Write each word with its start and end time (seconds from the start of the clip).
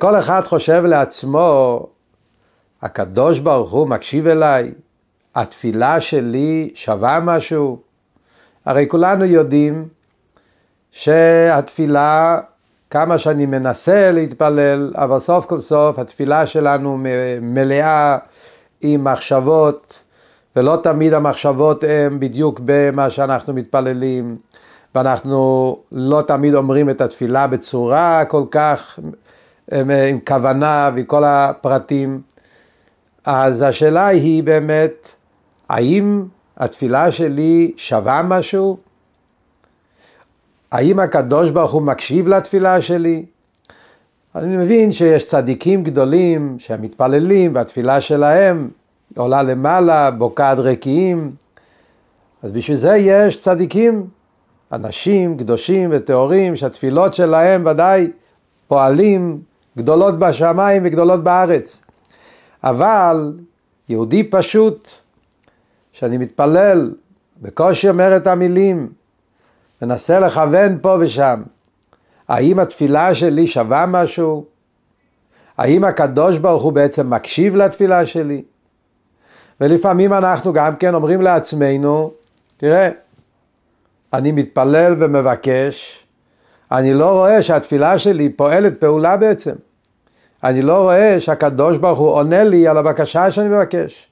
כל 0.00 0.18
אחד 0.18 0.40
חושב 0.44 0.84
לעצמו, 0.84 1.86
הקדוש 2.82 3.38
ברוך 3.38 3.70
הוא 3.70 3.88
מקשיב 3.88 4.26
אליי, 4.26 4.70
התפילה 5.34 6.00
שלי 6.00 6.70
שווה 6.74 7.20
משהו? 7.20 7.78
הרי 8.64 8.86
כולנו 8.88 9.24
יודעים 9.24 9.88
שהתפילה, 10.90 12.38
כמה 12.90 13.18
שאני 13.18 13.46
מנסה 13.46 14.12
להתפלל, 14.12 14.92
אבל 14.94 15.18
סוף 15.18 15.44
כל 15.44 15.60
סוף 15.60 15.98
התפילה 15.98 16.46
שלנו 16.46 16.98
מלאה 17.40 18.18
עם 18.80 19.04
מחשבות, 19.04 20.02
ולא 20.56 20.78
תמיד 20.82 21.12
המחשבות 21.12 21.84
הן 21.84 22.20
בדיוק 22.20 22.60
במה 22.64 23.10
שאנחנו 23.10 23.52
מתפללים, 23.52 24.36
ואנחנו 24.94 25.76
לא 25.92 26.22
תמיד 26.26 26.54
אומרים 26.54 26.90
את 26.90 27.00
התפילה 27.00 27.46
בצורה 27.46 28.24
כל 28.24 28.44
כך 28.50 28.98
עם 29.72 30.18
כוונה 30.26 30.90
וכל 30.96 31.24
הפרטים. 31.24 32.20
אז 33.24 33.62
השאלה 33.62 34.06
היא 34.06 34.42
באמת, 34.42 35.08
האם 35.68 36.24
התפילה 36.56 37.12
שלי 37.12 37.72
שווה 37.76 38.22
משהו? 38.22 38.76
האם 40.72 40.98
הקדוש 40.98 41.50
ברוך 41.50 41.72
הוא 41.72 41.82
מקשיב 41.82 42.28
לתפילה 42.28 42.82
שלי? 42.82 43.24
אני 44.34 44.56
מבין 44.56 44.92
שיש 44.92 45.24
צדיקים 45.24 45.82
גדולים 45.82 46.56
שהם 46.58 46.82
מתפללים 46.82 47.54
והתפילה 47.54 48.00
שלהם 48.00 48.70
עולה 49.16 49.42
למעלה, 49.42 50.10
בוקעת 50.10 50.58
רקיעים. 50.58 51.32
אז 52.42 52.52
בשביל 52.52 52.76
זה 52.76 52.96
יש 52.96 53.38
צדיקים, 53.38 54.06
אנשים 54.72 55.36
קדושים 55.36 55.90
וטהורים 55.92 56.56
שהתפילות 56.56 57.14
שלהם 57.14 57.66
ודאי 57.66 58.10
פועלים 58.68 59.40
גדולות 59.78 60.18
בשמיים 60.18 60.82
וגדולות 60.86 61.24
בארץ. 61.24 61.80
אבל 62.64 63.32
יהודי 63.88 64.24
פשוט, 64.24 64.88
שאני 65.92 66.18
מתפלל, 66.18 66.94
בקושי 67.42 67.88
אומר 67.88 68.16
את 68.16 68.26
המילים, 68.26 68.92
מנסה 69.82 70.20
לכוון 70.20 70.78
פה 70.82 70.96
ושם, 71.00 71.42
האם 72.28 72.58
התפילה 72.58 73.14
שלי 73.14 73.46
שווה 73.46 73.86
משהו? 73.86 74.44
האם 75.58 75.84
הקדוש 75.84 76.38
ברוך 76.38 76.62
הוא 76.62 76.72
בעצם 76.72 77.10
מקשיב 77.10 77.56
לתפילה 77.56 78.06
שלי? 78.06 78.42
ולפעמים 79.60 80.12
אנחנו 80.12 80.52
גם 80.52 80.76
כן 80.76 80.94
אומרים 80.94 81.22
לעצמנו, 81.22 82.12
תראה, 82.56 82.88
אני 84.12 84.32
מתפלל 84.32 84.96
ומבקש, 84.98 85.99
אני 86.72 86.94
לא 86.94 87.10
רואה 87.10 87.42
שהתפילה 87.42 87.98
שלי 87.98 88.28
פועלת 88.28 88.80
פעולה 88.80 89.16
בעצם. 89.16 89.54
אני 90.44 90.62
לא 90.62 90.78
רואה 90.78 91.20
שהקדוש 91.20 91.76
ברוך 91.76 91.98
הוא 91.98 92.08
עונה 92.08 92.44
לי 92.44 92.68
על 92.68 92.78
הבקשה 92.78 93.30
שאני 93.30 93.48
מבקש. 93.48 94.06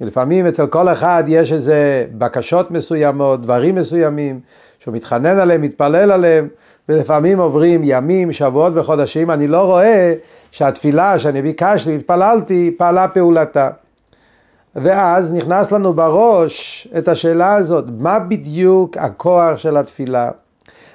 לפעמים 0.00 0.46
אצל 0.46 0.66
כל 0.66 0.88
אחד 0.88 1.24
יש 1.26 1.52
איזה 1.52 2.06
בקשות 2.18 2.70
מסוימות, 2.70 3.42
דברים 3.42 3.74
מסוימים, 3.74 4.40
שהוא 4.78 4.94
מתחנן 4.94 5.38
עליהם, 5.38 5.62
מתפלל 5.62 6.12
עליהם, 6.12 6.48
ולפעמים 6.88 7.38
עוברים 7.38 7.80
ימים, 7.84 8.32
שבועות 8.32 8.72
וחודשים, 8.76 9.30
אני 9.30 9.48
לא 9.48 9.60
רואה 9.60 10.14
שהתפילה 10.50 11.18
שאני 11.18 11.42
ביקשתי, 11.42 11.96
התפללתי, 11.96 12.74
פעלה 12.78 13.08
פעולתה. 13.08 13.68
ואז 14.76 15.32
נכנס 15.32 15.72
לנו 15.72 15.94
בראש 15.94 16.88
את 16.98 17.08
השאלה 17.08 17.54
הזאת, 17.54 17.84
מה 17.98 18.18
בדיוק 18.18 18.96
הכוח 18.96 19.56
של 19.56 19.76
התפילה? 19.76 20.30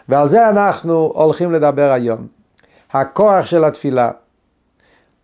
ועל 0.09 0.27
זה 0.27 0.49
אנחנו 0.49 1.11
הולכים 1.13 1.51
לדבר 1.51 1.91
היום. 1.91 2.27
הכוח 2.93 3.45
של 3.45 3.63
התפילה. 3.63 4.11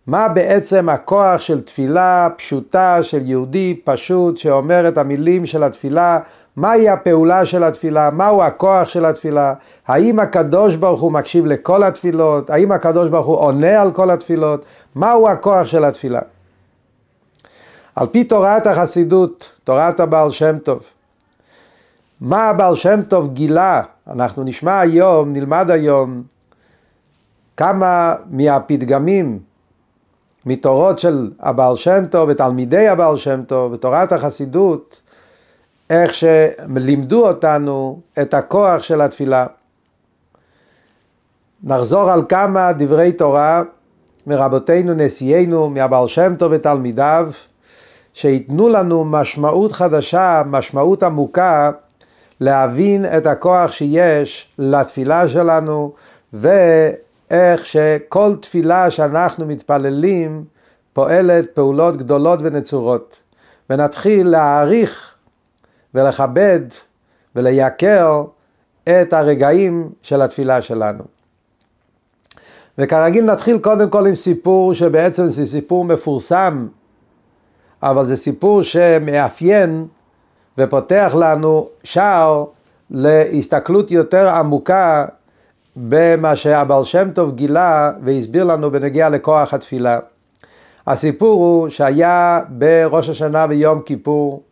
מה 0.06 0.28
בעצם 0.28 0.88
הכוח 0.88 1.40
של 1.40 1.60
תפילה 1.60 2.28
פשוטה 2.36 3.02
של 3.02 3.20
יהודי 3.22 3.80
פשוט 3.84 4.36
שאומר 4.36 4.88
את 4.88 4.98
המילים 4.98 5.46
של 5.46 5.62
התפילה, 5.62 6.18
מהי 6.56 6.88
הפעולה 6.88 7.46
של 7.46 7.64
התפילה, 7.64 8.10
מהו 8.10 8.42
הכוח 8.42 8.88
של 8.88 9.04
התפילה, 9.04 9.54
האם 9.86 10.18
הקדוש 10.18 10.76
ברוך 10.76 11.00
הוא 11.00 11.12
מקשיב 11.12 11.46
לכל 11.46 11.82
התפילות, 11.82 12.50
האם 12.50 12.72
הקדוש 12.72 13.08
ברוך 13.08 13.26
הוא 13.26 13.36
עונה 13.36 13.80
על 13.80 13.92
כל 13.92 14.10
התפילות, 14.10 14.64
מהו 14.94 15.28
הכוח 15.28 15.66
של 15.66 15.84
התפילה. 15.84 16.20
על 17.96 18.06
פי 18.06 18.24
תורת 18.24 18.66
החסידות, 18.66 19.52
תורת 19.64 20.00
הבעל 20.00 20.30
שם 20.30 20.58
טוב, 20.58 20.80
מה 22.20 22.48
הבעל 22.48 22.74
שם 22.74 23.02
טוב 23.02 23.32
גילה, 23.32 23.82
אנחנו 24.10 24.44
נשמע 24.44 24.80
היום, 24.80 25.32
נלמד 25.32 25.70
היום 25.70 26.22
כמה 27.56 28.14
מהפתגמים 28.30 29.38
מתורות 30.46 30.98
של 30.98 31.30
הבעל 31.40 31.76
שם 31.76 32.06
טוב 32.10 32.28
ותלמידי 32.28 32.88
הבעל 32.88 33.16
שם 33.16 33.42
טוב 33.46 33.72
ותורת 33.72 34.12
החסידות, 34.12 35.02
איך 35.90 36.14
שלימדו 36.14 37.28
אותנו 37.28 38.00
את 38.22 38.34
הכוח 38.34 38.82
של 38.82 39.00
התפילה. 39.00 39.46
נחזור 41.62 42.10
על 42.10 42.22
כמה 42.28 42.72
דברי 42.72 43.12
תורה 43.12 43.62
מרבותינו 44.26 44.94
נשיאנו, 44.94 45.70
מהבעל 45.70 46.08
שם 46.08 46.34
טוב 46.36 46.52
ותלמידיו, 46.54 47.30
שייתנו 48.14 48.68
לנו 48.68 49.04
משמעות 49.04 49.72
חדשה, 49.72 50.42
משמעות 50.46 51.02
עמוקה, 51.02 51.70
להבין 52.40 53.04
את 53.04 53.26
הכוח 53.26 53.72
שיש 53.72 54.48
לתפילה 54.58 55.28
שלנו, 55.28 55.92
ו... 56.34 56.48
איך 57.30 57.66
שכל 57.66 58.36
תפילה 58.40 58.90
שאנחנו 58.90 59.46
מתפללים 59.46 60.44
פועלת 60.92 61.50
פעולות 61.54 61.96
גדולות 61.96 62.38
ונצורות. 62.42 63.22
ונתחיל 63.70 64.28
להעריך 64.28 65.14
ולכבד 65.94 66.60
ולייקר 67.36 68.24
את 68.84 69.12
הרגעים 69.12 69.90
של 70.02 70.22
התפילה 70.22 70.62
שלנו. 70.62 71.04
וכרגיל 72.78 73.24
נתחיל 73.24 73.58
קודם 73.58 73.90
כל 73.90 74.06
עם 74.06 74.14
סיפור 74.14 74.74
שבעצם 74.74 75.30
זה 75.30 75.46
סיפור 75.46 75.84
מפורסם, 75.84 76.66
אבל 77.82 78.04
זה 78.04 78.16
סיפור 78.16 78.62
שמאפיין 78.62 79.86
ופותח 80.58 81.14
לנו 81.18 81.68
שער 81.84 82.44
להסתכלות 82.90 83.90
יותר 83.90 84.28
עמוקה 84.28 85.06
במה 85.76 86.36
שהבעל 86.36 86.84
שם 86.84 87.10
טוב 87.14 87.34
גילה 87.34 87.92
והסביר 88.04 88.44
לנו 88.44 88.70
בנגיע 88.70 89.08
לכוח 89.08 89.54
התפילה. 89.54 89.98
הסיפור 90.86 91.40
הוא 91.40 91.68
שהיה 91.68 92.40
בראש 92.48 93.08
השנה 93.08 93.46
ויום 93.48 93.80
כיפור, 93.80 94.42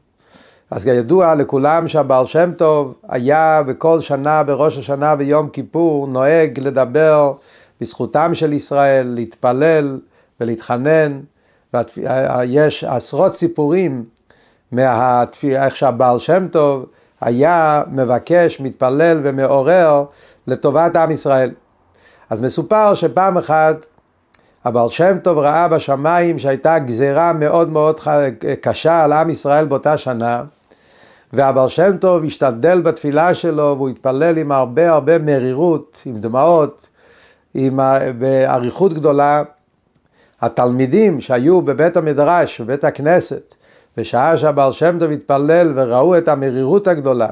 אז 0.71 0.87
ידוע 0.87 1.35
לכולם 1.35 1.89
שהבעל 1.89 2.27
שם 2.27 2.53
טוב 2.53 2.95
היה 3.09 3.63
בכל 3.67 4.01
שנה 4.01 4.43
בראש 4.43 4.79
השנה 4.79 5.15
ויום 5.19 5.49
כיפור 5.49 6.07
נוהג 6.07 6.61
לדבר 6.61 7.33
בזכותם 7.81 8.35
של 8.35 8.53
ישראל, 8.53 9.07
להתפלל 9.07 10.01
ולהתחנן, 10.41 11.21
ויש 11.75 12.85
עשרות 12.85 13.37
סיפורים 13.37 14.05
מאיך 14.75 15.77
שהבעל 15.77 16.19
שם 16.19 16.49
טוב 16.49 16.87
היה 17.21 17.83
מבקש, 17.91 18.61
מתפלל 18.61 19.21
ומעורר 19.23 20.05
לטובת 20.47 20.97
עם 20.97 21.11
ישראל. 21.11 21.51
אז 22.31 22.41
מסופר 22.41 22.95
שפעם 22.95 23.39
אחת 23.39 23.87
הבעל 24.65 24.89
שם 24.89 25.19
טוב 25.23 25.39
ראה 25.39 25.69
בשמיים 25.69 26.39
שהייתה 26.39 26.79
גזירה 26.79 27.33
מאוד 27.33 27.69
מאוד 27.69 28.01
קשה 28.61 29.05
על 29.05 29.13
עם 29.13 29.31
ישראל 29.31 29.65
באותה 29.67 29.99
שנה, 29.99 30.43
והבעל 31.33 31.69
שם 31.69 31.97
טוב 31.97 32.25
השתדל 32.25 32.81
בתפילה 32.81 33.35
שלו 33.35 33.75
והוא 33.77 33.89
התפלל 33.89 34.37
עם 34.39 34.53
הרבה 34.53 34.91
הרבה 34.91 35.19
מרירות, 35.19 36.03
עם 36.07 36.19
דמעות, 36.19 36.89
עם, 37.55 37.81
באריכות 38.19 38.93
גדולה. 38.93 39.43
התלמידים 40.41 41.21
שהיו 41.21 41.63
בבית 41.63 41.97
המדרש, 41.97 42.61
בבית 42.61 42.85
הכנסת, 42.85 43.55
בשעה 43.97 44.37
שהבעל 44.37 44.73
שם 44.73 44.97
טוב 44.99 45.11
התפלל 45.11 45.73
וראו 45.75 46.19
את 46.19 46.29
המרירות 46.29 46.89
הגדולה 46.89 47.29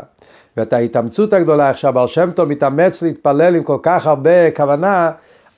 ואת 0.56 0.72
ההתאמצות 0.72 1.32
הגדולה, 1.32 1.68
איך 1.68 1.78
שהבעל 1.78 2.08
שם 2.08 2.30
טוב 2.30 2.48
מתאמץ 2.48 3.02
להתפלל 3.02 3.56
עם 3.56 3.62
כל 3.62 3.78
כך 3.82 4.06
הרבה 4.06 4.50
כוונה, 4.50 5.10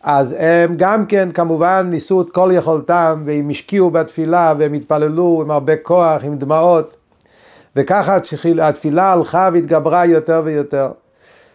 אז 0.03 0.37
הם 0.39 0.75
גם 0.77 1.07
כן 1.07 1.29
כמובן 1.35 1.87
ניסו 1.91 2.23
את 2.23 2.31
כל 2.31 2.51
יכולתם 2.53 3.23
והם 3.27 3.51
השקיעו 3.51 3.91
בתפילה 3.91 4.55
והם 4.59 4.73
התפללו 4.73 5.41
עם 5.45 5.51
הרבה 5.51 5.77
כוח, 5.77 6.25
עם 6.25 6.37
דמעות 6.37 6.97
וככה 7.77 8.19
התפילה 8.63 9.13
הלכה 9.13 9.49
והתגברה 9.53 10.07
יותר 10.07 10.43
ויותר. 10.45 10.91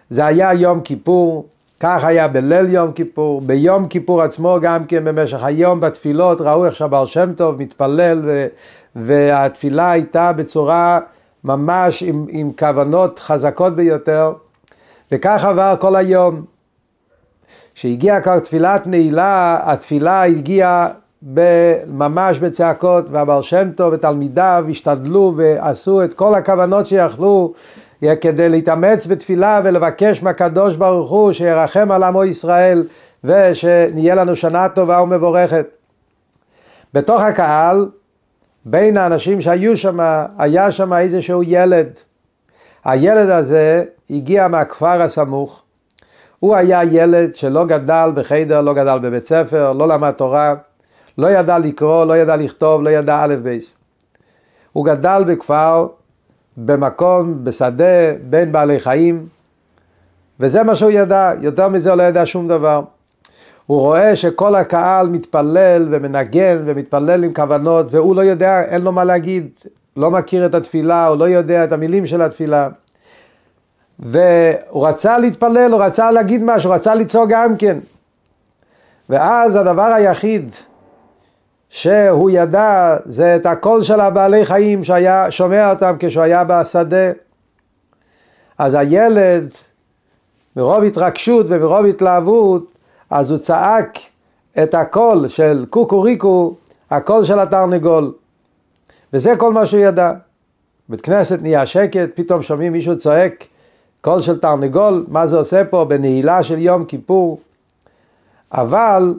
זה 0.09 0.25
היה 0.25 0.53
יום 0.53 0.81
כיפור, 0.81 1.47
כך 1.79 2.03
היה 2.03 2.27
בליל 2.27 2.73
יום 2.73 2.91
כיפור, 2.91 3.41
ביום 3.41 3.87
כיפור 3.87 4.21
עצמו 4.21 4.57
גם 4.61 4.85
כן 4.85 5.05
במשך 5.05 5.43
היום 5.43 5.79
בתפילות 5.79 6.41
ראו 6.41 6.65
איך 6.65 6.75
שהבעל 6.75 7.07
שם 7.07 7.33
טוב 7.33 7.61
מתפלל 7.61 8.21
ו, 8.25 8.47
והתפילה 8.95 9.91
הייתה 9.91 10.33
בצורה 10.33 10.99
ממש 11.43 12.03
עם, 12.03 12.25
עם 12.29 12.51
כוונות 12.59 13.19
חזקות 13.19 13.75
ביותר, 13.75 14.33
וכך 15.11 15.45
עבר 15.45 15.75
כל 15.79 15.95
היום. 15.95 16.45
כשהגיעה 17.75 18.21
כבר 18.21 18.39
תפילת 18.39 18.87
נעילה, 18.87 19.59
התפילה 19.63 20.23
הגיעה 20.23 20.89
ממש 21.87 22.39
בצעקות, 22.39 23.05
והבר 23.09 23.41
שם 23.41 23.71
טוב 23.71 23.93
ותלמידיו 23.93 24.65
השתדלו 24.69 25.33
ועשו 25.37 26.03
את 26.03 26.13
כל 26.13 26.35
הכוונות 26.35 26.87
שיכלו 26.87 27.53
כדי 28.21 28.49
להתאמץ 28.49 29.07
בתפילה 29.07 29.61
ולבקש 29.63 30.23
מהקדוש 30.23 30.75
ברוך 30.75 31.09
הוא 31.09 31.31
שירחם 31.33 31.91
על 31.91 32.03
עמו 32.03 32.23
ישראל 32.23 32.87
ושנהיה 33.23 34.15
לנו 34.15 34.35
שנה 34.35 34.69
טובה 34.69 35.01
ומבורכת. 35.01 35.65
בתוך 36.93 37.21
הקהל, 37.21 37.89
בין 38.65 38.97
האנשים 38.97 39.41
שהיו 39.41 39.77
שם, 39.77 39.99
היה 40.37 40.71
שם 40.71 40.93
איזשהו 40.93 41.43
ילד. 41.43 41.87
הילד 42.85 43.29
הזה 43.29 43.83
הגיע 44.09 44.47
מהכפר 44.47 45.01
הסמוך. 45.01 45.63
הוא 46.39 46.55
היה 46.55 46.83
ילד 46.83 47.35
שלא 47.35 47.65
גדל 47.65 48.11
בחדר, 48.15 48.61
לא 48.61 48.73
גדל 48.73 48.99
בבית 49.01 49.25
ספר, 49.25 49.73
לא 49.73 49.87
למד 49.87 50.11
תורה, 50.11 50.55
לא 51.17 51.27
ידע 51.27 51.57
לקרוא, 51.57 52.05
לא 52.05 52.17
ידע 52.17 52.35
לכתוב, 52.35 52.83
לא 52.83 52.89
ידע 52.89 53.19
א' 53.23 53.35
בייס. 53.35 53.75
הוא 54.73 54.85
גדל 54.85 55.23
בכפר, 55.27 55.87
במקום, 56.65 57.43
בשדה, 57.43 58.13
בין 58.29 58.51
בעלי 58.51 58.79
חיים, 58.79 59.27
וזה 60.39 60.63
מה 60.63 60.75
שהוא 60.75 60.91
ידע, 60.91 61.31
יותר 61.41 61.67
מזה 61.67 61.89
הוא 61.89 61.97
לא 61.97 62.03
ידע 62.03 62.25
שום 62.25 62.47
דבר. 62.47 62.81
הוא 63.65 63.79
רואה 63.79 64.15
שכל 64.15 64.55
הקהל 64.55 65.09
מתפלל 65.09 65.87
ומנגן 65.91 66.57
ומתפלל 66.65 67.23
עם 67.23 67.33
כוונות 67.33 67.93
והוא 67.93 68.15
לא 68.15 68.21
יודע, 68.21 68.61
אין 68.61 68.81
לו 68.81 68.91
מה 68.91 69.03
להגיד, 69.03 69.49
לא 69.97 70.11
מכיר 70.11 70.45
את 70.45 70.55
התפילה, 70.55 71.07
הוא 71.07 71.17
לא 71.17 71.29
יודע 71.29 71.63
את 71.63 71.71
המילים 71.71 72.05
של 72.05 72.21
התפילה. 72.21 72.69
והוא 73.99 74.87
רצה 74.87 75.17
להתפלל, 75.17 75.71
הוא 75.71 75.83
רצה 75.83 76.11
להגיד 76.11 76.43
משהו, 76.43 76.69
הוא 76.69 76.75
רצה 76.75 76.95
לצעוק 76.95 77.29
גם 77.29 77.57
כן. 77.57 77.77
ואז 79.09 79.55
הדבר 79.55 79.81
היחיד 79.83 80.55
שהוא 81.69 82.29
ידע 82.29 82.97
זה 83.05 83.35
את 83.35 83.45
הקול 83.45 83.83
של 83.83 83.99
הבעלי 83.99 84.45
חיים 84.45 84.83
שהיה 84.83 85.31
שומע 85.31 85.71
אותם 85.71 85.95
כשהוא 85.99 86.23
היה 86.23 86.43
בשדה. 86.43 87.11
אז 88.57 88.73
הילד 88.73 89.53
מרוב 90.55 90.83
התרגשות 90.83 91.45
ומרוב 91.49 91.85
התלהבות 91.85 92.73
אז 93.09 93.31
הוא 93.31 93.39
צעק 93.39 93.97
את 94.63 94.73
הקול 94.73 95.27
של 95.27 95.65
קוקוריקו, 95.69 96.55
הקול 96.91 97.25
של 97.25 97.39
התרנגול. 97.39 98.13
וזה 99.13 99.35
כל 99.35 99.53
מה 99.53 99.65
שהוא 99.65 99.79
ידע. 99.79 100.13
בית 100.89 101.01
כנסת 101.01 101.41
נהיה 101.41 101.65
שקט, 101.65 102.09
פתאום 102.13 102.41
שומעים 102.41 102.73
מישהו 102.73 102.97
צועק 102.97 103.45
קול 104.01 104.21
של 104.21 104.39
תרנגול, 104.39 105.05
מה 105.07 105.27
זה 105.27 105.37
עושה 105.37 105.65
פה 105.65 105.85
בנעילה 105.85 106.43
של 106.43 106.59
יום 106.59 106.85
כיפור. 106.85 107.39
אבל 108.51 109.13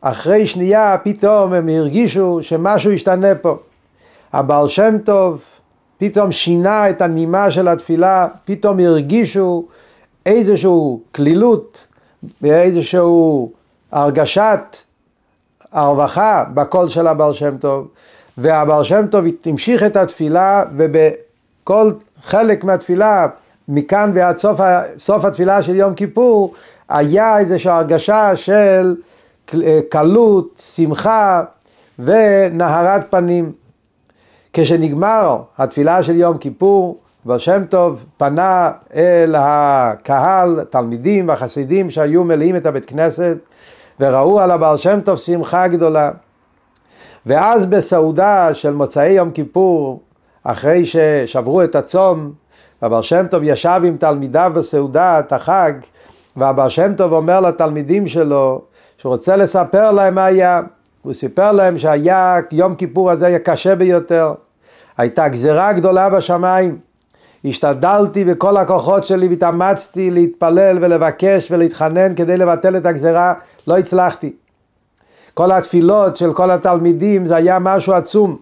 אחרי 0.00 0.46
שנייה 0.46 0.96
פתאום 1.04 1.52
הם 1.52 1.68
הרגישו 1.68 2.38
שמשהו 2.42 2.92
השתנה 2.92 3.34
פה. 3.34 3.56
הבעל 4.32 4.68
שם 4.68 4.98
טוב 5.04 5.44
פתאום 5.98 6.32
שינה 6.32 6.90
את 6.90 7.02
הנימה 7.02 7.50
של 7.50 7.68
התפילה, 7.68 8.26
פתאום 8.44 8.78
הרגישו 8.78 9.64
איזושהי 10.26 10.96
כלילות, 11.14 11.86
באיזשהו 12.40 13.52
הרגשת 13.92 14.76
הרווחה 15.72 16.44
בקול 16.54 16.88
של 16.88 17.06
הבעל 17.06 17.32
שם 17.32 17.56
טוב, 17.56 17.88
והבעל 18.38 18.84
שם 18.84 19.06
טוב 19.06 19.24
המשיך 19.46 19.82
את 19.82 19.96
התפילה 19.96 20.64
ובכל 20.76 21.92
חלק 22.22 22.64
מהתפילה 22.64 23.26
מכאן 23.68 24.12
ועד 24.14 24.36
סוף, 24.36 24.60
סוף 24.98 25.24
התפילה 25.24 25.62
של 25.62 25.74
יום 25.74 25.94
כיפור 25.94 26.54
היה 26.88 27.38
איזושהי 27.38 27.70
הרגשה 27.70 28.36
של 28.36 28.94
קלות, 29.88 30.62
שמחה 30.74 31.42
ונהרת 31.98 33.10
פנים. 33.10 33.52
כשנגמר 34.52 35.42
התפילה 35.58 36.02
של 36.02 36.16
יום 36.16 36.38
כיפור 36.38 36.98
בר 37.24 37.38
שם 37.38 37.64
טוב 37.68 38.04
פנה 38.16 38.70
אל 38.94 39.34
הקהל, 39.38 40.64
תלמידים 40.70 41.28
והחסידים 41.28 41.90
שהיו 41.90 42.24
מלאים 42.24 42.56
את 42.56 42.66
הבית 42.66 42.84
כנסת 42.84 43.38
וראו 44.00 44.40
על 44.40 44.50
הבעל 44.50 44.76
שם 44.76 45.00
טוב 45.00 45.18
שמחה 45.18 45.68
גדולה. 45.68 46.10
ואז 47.26 47.66
בסעודה 47.66 48.54
של 48.54 48.72
מוצאי 48.72 49.08
יום 49.08 49.30
כיפור, 49.30 50.00
אחרי 50.44 50.86
ששברו 50.86 51.62
את 51.62 51.74
הצום, 51.74 52.32
והבר 52.82 53.02
שם 53.02 53.26
טוב 53.30 53.42
ישב 53.44 53.80
עם 53.84 53.96
תלמידיו 53.96 54.52
בסעודת 54.54 55.32
החג, 55.32 55.72
והבר 56.36 56.68
שם 56.68 56.94
טוב 56.94 57.12
אומר 57.12 57.40
לתלמידים 57.40 58.08
שלו 58.08 58.62
שהוא 59.00 59.10
רוצה 59.12 59.36
לספר 59.36 59.90
להם 59.90 60.14
מה 60.14 60.24
היה. 60.24 60.60
הוא 61.02 61.12
סיפר 61.12 61.52
להם 61.52 61.78
שהיה 61.78 62.40
יום 62.52 62.74
כיפור 62.74 63.10
הזה 63.10 63.26
היה 63.26 63.38
קשה 63.38 63.74
ביותר, 63.74 64.34
הייתה 64.98 65.28
גזירה 65.28 65.72
גדולה 65.72 66.10
בשמיים. 66.10 66.78
השתדלתי 67.44 68.24
בכל 68.24 68.56
הכוחות 68.56 69.04
שלי 69.04 69.28
והתאמצתי 69.28 70.10
להתפלל 70.10 70.78
ולבקש 70.80 71.50
ולהתחנן 71.50 72.14
כדי 72.14 72.36
לבטל 72.36 72.76
את 72.76 72.86
הגזרה, 72.86 73.34
לא 73.66 73.78
הצלחתי. 73.78 74.32
כל 75.34 75.52
התפילות 75.52 76.16
של 76.16 76.32
כל 76.32 76.50
התלמידים 76.50 77.26
זה 77.26 77.36
היה 77.36 77.58
משהו 77.58 77.92
עצום, 77.92 78.36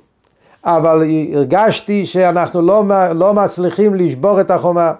אבל 0.64 1.02
הרגשתי 1.34 2.06
שאנחנו 2.06 2.62
לא, 2.62 2.84
לא 3.14 3.34
מצליחים 3.34 3.94
לשבור 3.94 4.40
את 4.40 4.50
החומה. 4.50 4.93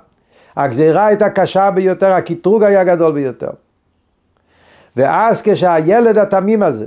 הגזירה 0.57 1.07
הייתה 1.07 1.31
קשה 1.31 1.71
ביותר, 1.71 2.13
הקטרוג 2.13 2.63
היה 2.63 2.85
גדול 2.85 3.13
ביותר. 3.13 3.51
ואז 4.99 5.43
כשהילד 5.43 6.19
התמים 6.19 6.63
הזה, 6.63 6.87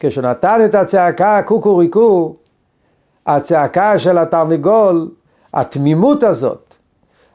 כשנתן 0.00 0.58
את 0.64 0.74
הצעקה 0.74 1.42
קוקוריקו, 1.42 2.36
הצעקה 3.26 3.98
של 3.98 4.18
התרנגול 4.18 5.10
התמימות 5.54 6.22
הזאת, 6.22 6.74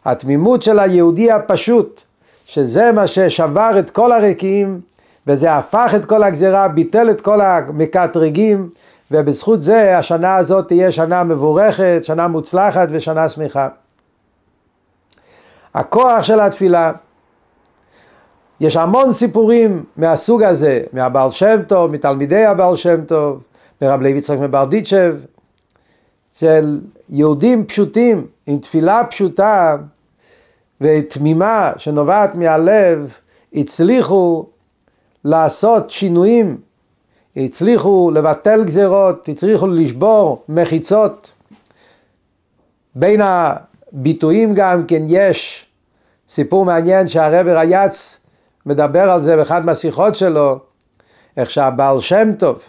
התמימות 0.06 0.62
של 0.62 0.80
היהודי 0.80 1.32
הפשוט, 1.32 2.02
שזה 2.46 2.92
מה 2.92 3.08
ששבר 3.08 3.80
את 3.80 3.90
כל 3.90 4.12
הרקיעים 4.12 4.82
וזה 5.28 5.54
הפך 5.54 5.94
את 5.96 6.06
כל 6.06 6.24
הגזירה, 6.24 6.68
ביטל 6.68 7.10
את 7.10 7.22
כל 7.22 7.42
המקטרגים 7.42 8.70
ובזכות 9.12 9.62
זה 9.62 9.98
השנה 9.98 10.36
הזאת 10.36 10.68
תהיה 10.68 10.92
שנה 10.92 11.24
מבורכת, 11.24 12.00
שנה 12.04 12.28
מוצלחת 12.28 12.88
ושנה 12.92 13.30
שמחה. 13.30 13.68
הכוח 15.74 16.24
של 16.24 16.40
התפילה, 16.40 16.92
יש 18.60 18.78
המון 18.78 19.14
סיפורים 19.14 19.84
מהסוג 19.98 20.44
הזה, 20.44 20.84
מהבעל 20.94 21.32
שם 21.32 21.62
טוב, 21.68 21.92
מתלמידי 21.92 22.46
הבעל 22.46 22.76
שם 22.76 23.02
טוב, 23.02 23.44
מרב 23.82 24.02
לוי 24.02 24.18
יצחק 24.18 24.38
מברדיצ'ב, 24.38 25.16
של 26.40 26.80
יהודים 27.10 27.66
פשוטים, 27.66 28.28
עם 28.48 28.58
תפילה 28.58 29.04
פשוטה 29.10 29.78
ותמימה 30.82 31.72
שנובעת 31.78 32.36
מהלב, 32.36 33.14
הצליחו 33.54 34.46
לעשות 35.24 35.90
שינויים, 35.90 36.58
הצליחו 37.36 38.12
לבטל 38.14 38.64
גזרות, 38.64 39.30
הצליחו 39.30 39.68
לשבור 39.68 40.44
מחיצות. 40.50 41.34
בין 42.96 43.22
הביטויים 43.24 44.54
גם 44.54 44.86
כן 44.88 45.04
יש 45.08 45.66
סיפור 46.30 46.66
מעניין 46.66 47.08
שהרבר 47.08 47.58
רייץ 47.58 48.18
מדבר 48.68 49.12
על 49.12 49.22
זה 49.22 49.36
באחד 49.36 49.66
מהשיחות 49.66 50.16
שלו, 50.16 50.60
איך 51.38 51.50
שהבעל 51.50 52.02
שם 52.02 52.32
טוב, 52.40 52.60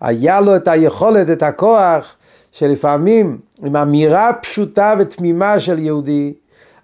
היה 0.00 0.40
לו 0.40 0.56
את 0.56 0.68
היכולת, 0.68 1.30
את 1.30 1.42
הכוח, 1.42 2.16
שלפעמים 2.52 3.38
עם 3.62 3.76
אמירה 3.76 4.30
פשוטה 4.42 4.94
ותמימה 4.98 5.60
של 5.60 5.78
יהודי, 5.78 6.32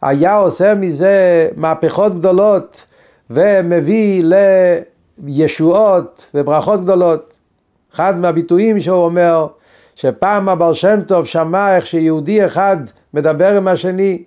היה 0.02 0.37
עושה 0.37 0.75
מזה 0.75 1.49
מהפכות 1.56 2.14
גדולות 2.14 2.85
ומביא 3.30 4.25
לישועות 5.25 6.30
וברכות 6.35 6.80
גדולות. 6.80 7.37
אחד 7.94 8.18
מהביטויים 8.18 8.80
שהוא 8.80 9.04
אומר, 9.04 9.47
שפעם 9.94 10.49
הבעל 10.49 10.75
שם 10.75 11.00
טוב 11.06 11.26
שמע 11.26 11.76
איך 11.76 11.87
שיהודי 11.87 12.47
אחד 12.47 12.76
מדבר 13.14 13.56
עם 13.56 13.68
השני, 13.68 14.23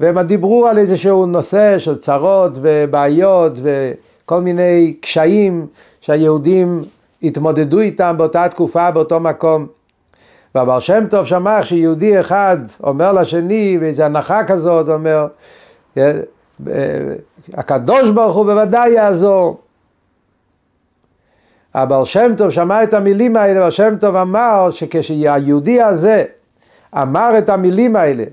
והם 0.00 0.20
דיברו 0.20 0.66
על 0.66 0.78
איזשהו 0.78 1.26
נושא 1.26 1.78
של 1.78 1.98
צרות 1.98 2.52
ובעיות 2.62 3.52
וכל 3.62 4.40
מיני 4.40 4.94
קשיים 5.00 5.66
שהיהודים 6.00 6.80
התמודדו 7.22 7.80
איתם 7.80 8.14
באותה 8.18 8.48
תקופה, 8.48 8.90
באותו 8.90 9.20
מקום. 9.20 9.66
והבר 10.54 10.80
שם 10.80 11.04
טוב 11.10 11.26
שמע 11.26 11.62
שיהודי 11.62 12.20
אחד 12.20 12.56
אומר 12.82 13.12
לשני 13.12 13.78
באיזה 13.78 14.06
הנחה 14.06 14.44
כזאת, 14.44 14.88
אומר, 14.88 15.26
אה, 15.98 16.12
הקדוש 17.54 18.10
ברוך 18.10 18.36
הוא 18.36 18.44
בוודאי 18.46 18.90
יעזור. 18.90 19.60
הבר 21.74 22.04
שם 22.04 22.32
טוב 22.36 22.50
שמע 22.50 22.82
את 22.82 22.94
המילים 22.94 23.36
האלה, 23.36 23.60
הבר 23.60 23.70
שם 23.70 23.96
טוב 24.00 24.16
אמר 24.16 24.70
שכשהיהודי 24.70 25.82
הזה 25.82 26.24
אמר 26.94 27.38
את 27.38 27.48
המילים 27.48 27.96
האלה, 27.96 28.24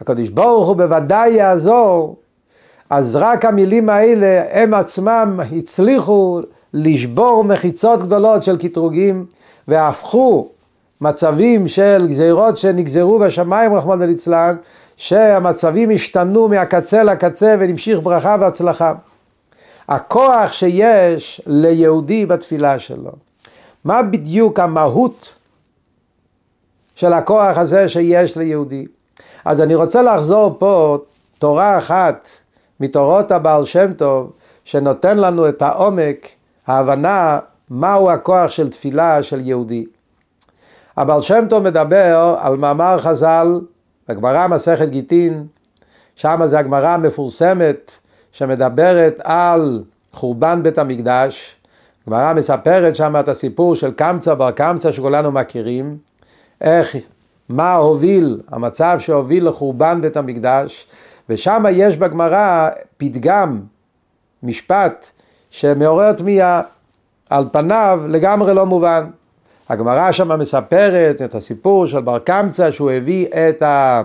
הקדוש 0.00 0.28
ברוך 0.28 0.68
הוא 0.68 0.76
בוודאי 0.76 1.30
יעזור, 1.30 2.16
אז 2.90 3.16
רק 3.16 3.44
המילים 3.44 3.88
האלה 3.88 4.42
הם 4.50 4.74
עצמם 4.74 5.40
הצליחו 5.56 6.40
לשבור 6.74 7.44
מחיצות 7.44 8.02
גדולות 8.02 8.42
של 8.42 8.56
קטרוגים 8.56 9.26
והפכו 9.68 10.48
מצבים 11.00 11.68
של 11.68 12.06
גזירות 12.08 12.56
שנגזרו 12.56 13.18
בשמיים 13.18 13.74
רחמנא 13.74 14.04
ליצלן 14.04 14.56
שהמצבים 14.96 15.90
השתנו 15.90 16.48
מהקצה 16.48 17.02
לקצה 17.02 17.56
ונמשיך 17.58 18.00
ברכה 18.02 18.36
והצלחה. 18.40 18.92
הכוח 19.88 20.52
שיש 20.52 21.40
ליהודי 21.46 22.26
בתפילה 22.26 22.78
שלו, 22.78 23.12
מה 23.84 24.02
בדיוק 24.02 24.60
המהות 24.60 25.36
של 26.94 27.12
הכוח 27.12 27.58
הזה 27.58 27.88
שיש 27.88 28.36
ליהודי? 28.36 28.86
אז 29.44 29.60
אני 29.60 29.74
רוצה 29.74 30.02
לחזור 30.02 30.56
פה 30.58 30.98
תורה 31.38 31.78
אחת 31.78 32.28
מתורות 32.80 33.32
הבעל 33.32 33.64
שם 33.64 33.92
טוב 33.92 34.32
שנותן 34.64 35.18
לנו 35.18 35.48
את 35.48 35.62
העומק, 35.62 36.28
ההבנה 36.66 37.38
מהו 37.70 38.10
הכוח 38.10 38.50
של 38.50 38.70
תפילה 38.70 39.22
של 39.22 39.40
יהודי. 39.40 39.84
הבעל 40.96 41.22
שם 41.22 41.44
טוב 41.50 41.62
מדבר 41.62 42.36
על 42.40 42.56
מאמר 42.56 42.98
חז"ל 42.98 43.60
בגמרא 44.08 44.46
מסכת 44.46 44.88
גיטין, 44.88 45.46
שם 46.14 46.40
זה 46.46 46.58
הגמרא 46.58 46.88
המפורסמת 46.88 47.92
שמדברת 48.32 49.20
על 49.24 49.82
חורבן 50.12 50.62
בית 50.62 50.78
המקדש. 50.78 51.56
הגמרא 52.06 52.32
מספרת 52.32 52.96
שם 52.96 53.16
את 53.20 53.28
הסיפור 53.28 53.74
של 53.74 53.90
קמצא 53.90 54.34
בר 54.34 54.50
קמצא 54.50 54.92
שכולנו 54.92 55.32
מכירים, 55.32 55.98
איך, 56.60 56.96
מה 57.50 57.74
הוביל, 57.74 58.40
המצב 58.48 58.96
שהוביל 59.00 59.48
לחורבן 59.48 60.00
בית 60.00 60.16
המקדש, 60.16 60.86
ושם 61.28 61.64
יש 61.70 61.96
בגמרא 61.96 62.68
פתגם, 62.96 63.60
משפט, 64.42 65.06
שמעורר 65.50 66.12
תמיהה, 66.12 66.62
על 67.30 67.44
פניו 67.52 68.02
לגמרי 68.08 68.54
לא 68.54 68.66
מובן. 68.66 69.10
הגמרא 69.68 70.12
שם 70.12 70.40
מספרת 70.40 71.22
את 71.22 71.34
הסיפור 71.34 71.86
של 71.86 72.00
בר 72.00 72.18
קמצא 72.18 72.70
שהוא 72.70 72.90
הביא 72.90 73.26
את, 73.26 73.62
ה... 73.62 74.02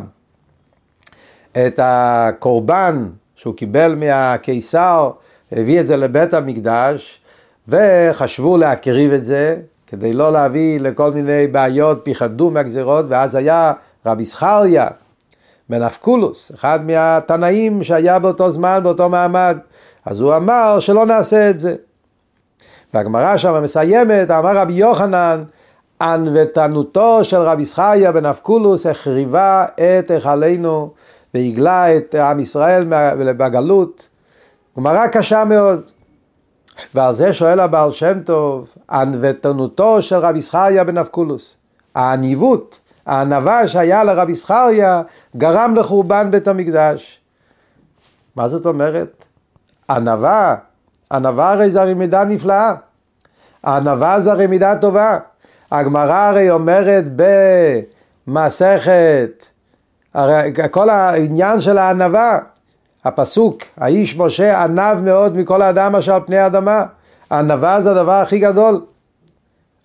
את 1.51 1.79
הקורבן 1.83 3.09
שהוא 3.35 3.55
קיבל 3.55 3.95
מהקיסר, 3.95 5.11
הביא 5.51 5.79
את 5.79 5.87
זה 5.87 5.97
לבית 5.97 6.33
המקדש 6.33 7.21
וחשבו 7.67 8.57
להקריב 8.57 9.11
את 9.11 9.25
זה 9.25 9.57
כדי 9.95 10.13
לא 10.13 10.31
להביא 10.33 10.79
לכל 10.79 11.11
מיני 11.11 11.47
בעיות, 11.47 11.99
פיחדו 12.03 12.51
מהגזירות 12.51 13.05
ואז 13.07 13.35
היה 13.35 13.73
רבי 14.05 14.25
זכריה 14.25 14.87
בן 15.69 15.81
אבקולוס, 15.81 16.51
אחד 16.55 16.79
מהתנאים 16.85 17.83
שהיה 17.83 18.19
באותו 18.19 18.51
זמן, 18.51 18.79
באותו 18.83 19.09
מעמד, 19.09 19.57
אז 20.05 20.21
הוא 20.21 20.35
אמר 20.35 20.79
שלא 20.79 21.05
נעשה 21.05 21.49
את 21.49 21.59
זה. 21.59 21.75
והגמרא 22.93 23.37
שם 23.37 23.63
מסיימת, 23.63 24.31
אמר 24.31 24.57
רבי 24.57 24.73
יוחנן, 24.73 25.43
ענוותנותו 26.01 27.23
של 27.23 27.37
רבי 27.37 27.65
זכריה 27.65 28.11
בן 28.11 28.25
אבקולוס 28.25 28.85
החריבה 28.85 29.65
את 29.75 30.11
היכלנו 30.11 30.91
והגלה 31.33 31.97
את 31.97 32.15
עם 32.15 32.39
ישראל 32.39 32.85
בגלות. 33.37 34.07
גמרא 34.77 35.07
קשה 35.07 35.45
מאוד. 35.45 35.91
ועל 36.95 37.13
זה 37.13 37.33
שואל 37.33 37.59
הבעל 37.59 37.91
שם 37.91 38.19
טוב, 38.23 38.73
ענוותנותו 38.89 40.01
של 40.01 40.15
רבי 40.15 40.41
זכריה 40.41 40.83
בן 40.83 40.97
אבקולוס. 40.97 41.55
העניבות, 41.95 42.79
הענווה 43.05 43.67
שהיה 43.67 44.03
לרבי 44.03 44.33
זכריה 44.33 45.01
גרם 45.37 45.75
לחורבן 45.75 46.31
בית 46.31 46.47
המקדש. 46.47 47.21
מה 48.35 48.47
זאת 48.47 48.65
אומרת? 48.65 49.25
ענווה, 49.89 50.55
ענווה 51.11 51.51
הרי 51.51 51.71
זה 51.71 51.81
הרי 51.81 51.93
מידה 51.93 52.23
נפלאה. 52.23 52.73
הענווה 53.63 54.21
זה 54.21 54.31
הרי 54.31 54.47
מידה 54.47 54.75
טובה. 54.75 55.17
הגמרא 55.71 56.13
הרי 56.13 56.51
אומרת 56.51 57.03
במסכת, 58.27 59.45
הרי 60.13 60.53
כל 60.71 60.89
העניין 60.89 61.61
של 61.61 61.77
הענווה, 61.77 62.39
הפסוק, 63.05 63.57
האיש 63.77 64.17
משה 64.17 64.63
ענב 64.63 64.97
מאוד 65.03 65.37
מכל 65.37 65.61
האדם 65.61 65.95
אשר 65.95 66.13
על 66.13 66.21
פני 66.25 66.37
האדמה, 66.37 66.83
הענווה 67.29 67.81
זה 67.81 67.91
הדבר 67.91 68.11
הכי 68.11 68.39
גדול. 68.39 68.81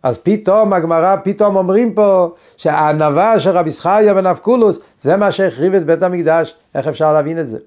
אז 0.02 0.18
פתאום 0.18 0.72
הגמרא, 0.72 1.16
פתאום 1.24 1.56
אומרים 1.56 1.94
פה 1.94 2.34
שהענווה 2.56 3.40
של 3.40 3.50
רבי 3.50 3.70
זכריה 3.70 4.14
בן 4.14 4.26
אבקולוס 4.26 4.78
זה 5.00 5.16
מה 5.16 5.32
שהחריב 5.32 5.74
את 5.74 5.86
בית 5.86 6.02
המקדש, 6.02 6.54
איך 6.74 6.86
אפשר 6.86 7.12
להבין 7.12 7.40
את 7.40 7.48
זה? 7.48 7.58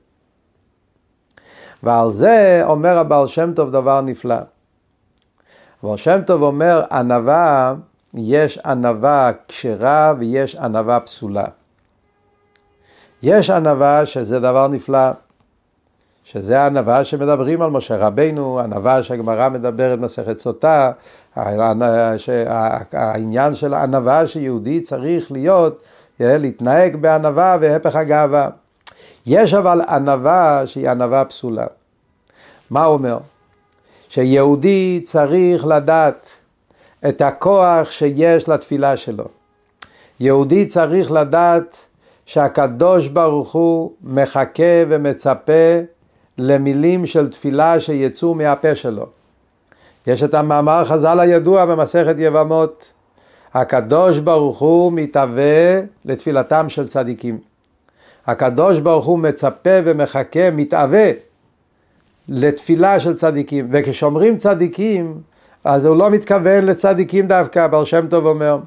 ועל 1.83 2.12
זה 2.12 2.62
אומר 2.63 2.98
הבעל 2.98 3.27
שם 3.27 3.53
טוב 3.53 3.72
דבר 3.72 4.01
נפלא. 4.01 4.36
הבעל 5.83 5.98
שם 5.98 6.19
טוב 6.25 6.41
אומר 6.41 6.83
ענווה 6.91 7.74
יש 8.13 8.57
ענווה 8.57 9.31
כשרה 9.48 10.13
ויש 10.19 10.55
ענווה 10.55 11.00
פסולה. 11.00 11.45
יש 13.24 13.50
ענווה 13.50 14.05
שזה 14.05 14.39
דבר 14.39 14.67
נפלא, 14.67 15.10
שזה 16.24 16.65
ענווה 16.65 17.03
שמדברים 17.03 17.62
על 17.62 17.70
משה 17.70 17.98
רבינו, 17.98 18.60
ענווה 18.60 19.03
שהגמרא 19.03 19.50
מדברת 19.50 20.00
מסכת 20.00 20.38
סוטה, 20.38 20.92
העניין 22.94 23.56
של 23.56 23.74
הענווה 23.74 24.27
שיהודי 24.27 24.82
צריך 24.82 25.32
להיות, 25.32 25.84
אה, 26.22 26.38
להתנהג 26.38 26.96
בענווה 26.96 27.58
והפך 27.62 27.96
הגאווה. 27.96 28.50
יש 29.25 29.53
אבל 29.53 29.82
ענווה 29.82 30.62
שהיא 30.65 30.89
ענווה 30.89 31.25
פסולה. 31.25 31.65
מה 32.70 32.84
הוא 32.84 32.94
אומר? 32.94 33.18
שיהודי 34.08 35.01
צריך 35.03 35.65
לדעת 35.65 36.30
את 37.08 37.22
הכוח 37.22 37.92
שיש 37.92 38.50
לתפילה 38.50 38.98
שלו. 38.98 39.25
יהודי 40.20 40.65
צריך 40.65 41.12
לדעת 41.12 41.77
שהקדוש 42.25 43.08
ברוך 43.08 43.51
הוא 43.51 43.92
מחכה 44.03 44.84
ומצפה 44.89 45.80
למילים 46.38 47.06
של 47.06 47.30
תפילה 47.30 47.80
שיצאו 47.80 48.36
מהפה 48.36 48.75
שלו. 48.75 49.06
יש 50.08 50.24
את 50.24 50.34
המאמר 50.34 50.86
חז"ל 50.86 51.20
הידוע 51.20 51.66
במסכת 51.66 52.16
יבמות, 52.18 52.92
הקדוש 53.54 54.20
ברוך 54.20 54.60
הוא 54.60 54.92
מתהווה 54.92 55.82
לתפילתם 56.06 56.70
של 56.70 56.88
צדיקים. 56.88 57.38
הקדוש 58.28 58.80
ברוך 58.80 59.06
הוא 59.06 59.20
מצפה 59.20 59.70
ומחכה, 59.86 60.52
מתהווה 60.52 61.12
לתפילה 62.28 63.00
של 63.00 63.13
צדיקים. 63.16 63.68
וכשאומרים 63.72 64.38
צדיקים, 64.38 65.22
אז 65.66 65.86
הוא 65.86 65.98
לא 65.98 66.10
מתכוון 66.10 66.66
לצדיקים 66.66 67.28
דווקא, 67.28 67.68
בר 67.68 67.84
שם 67.84 68.08
טוב 68.08 68.25
אומר. 68.25 68.58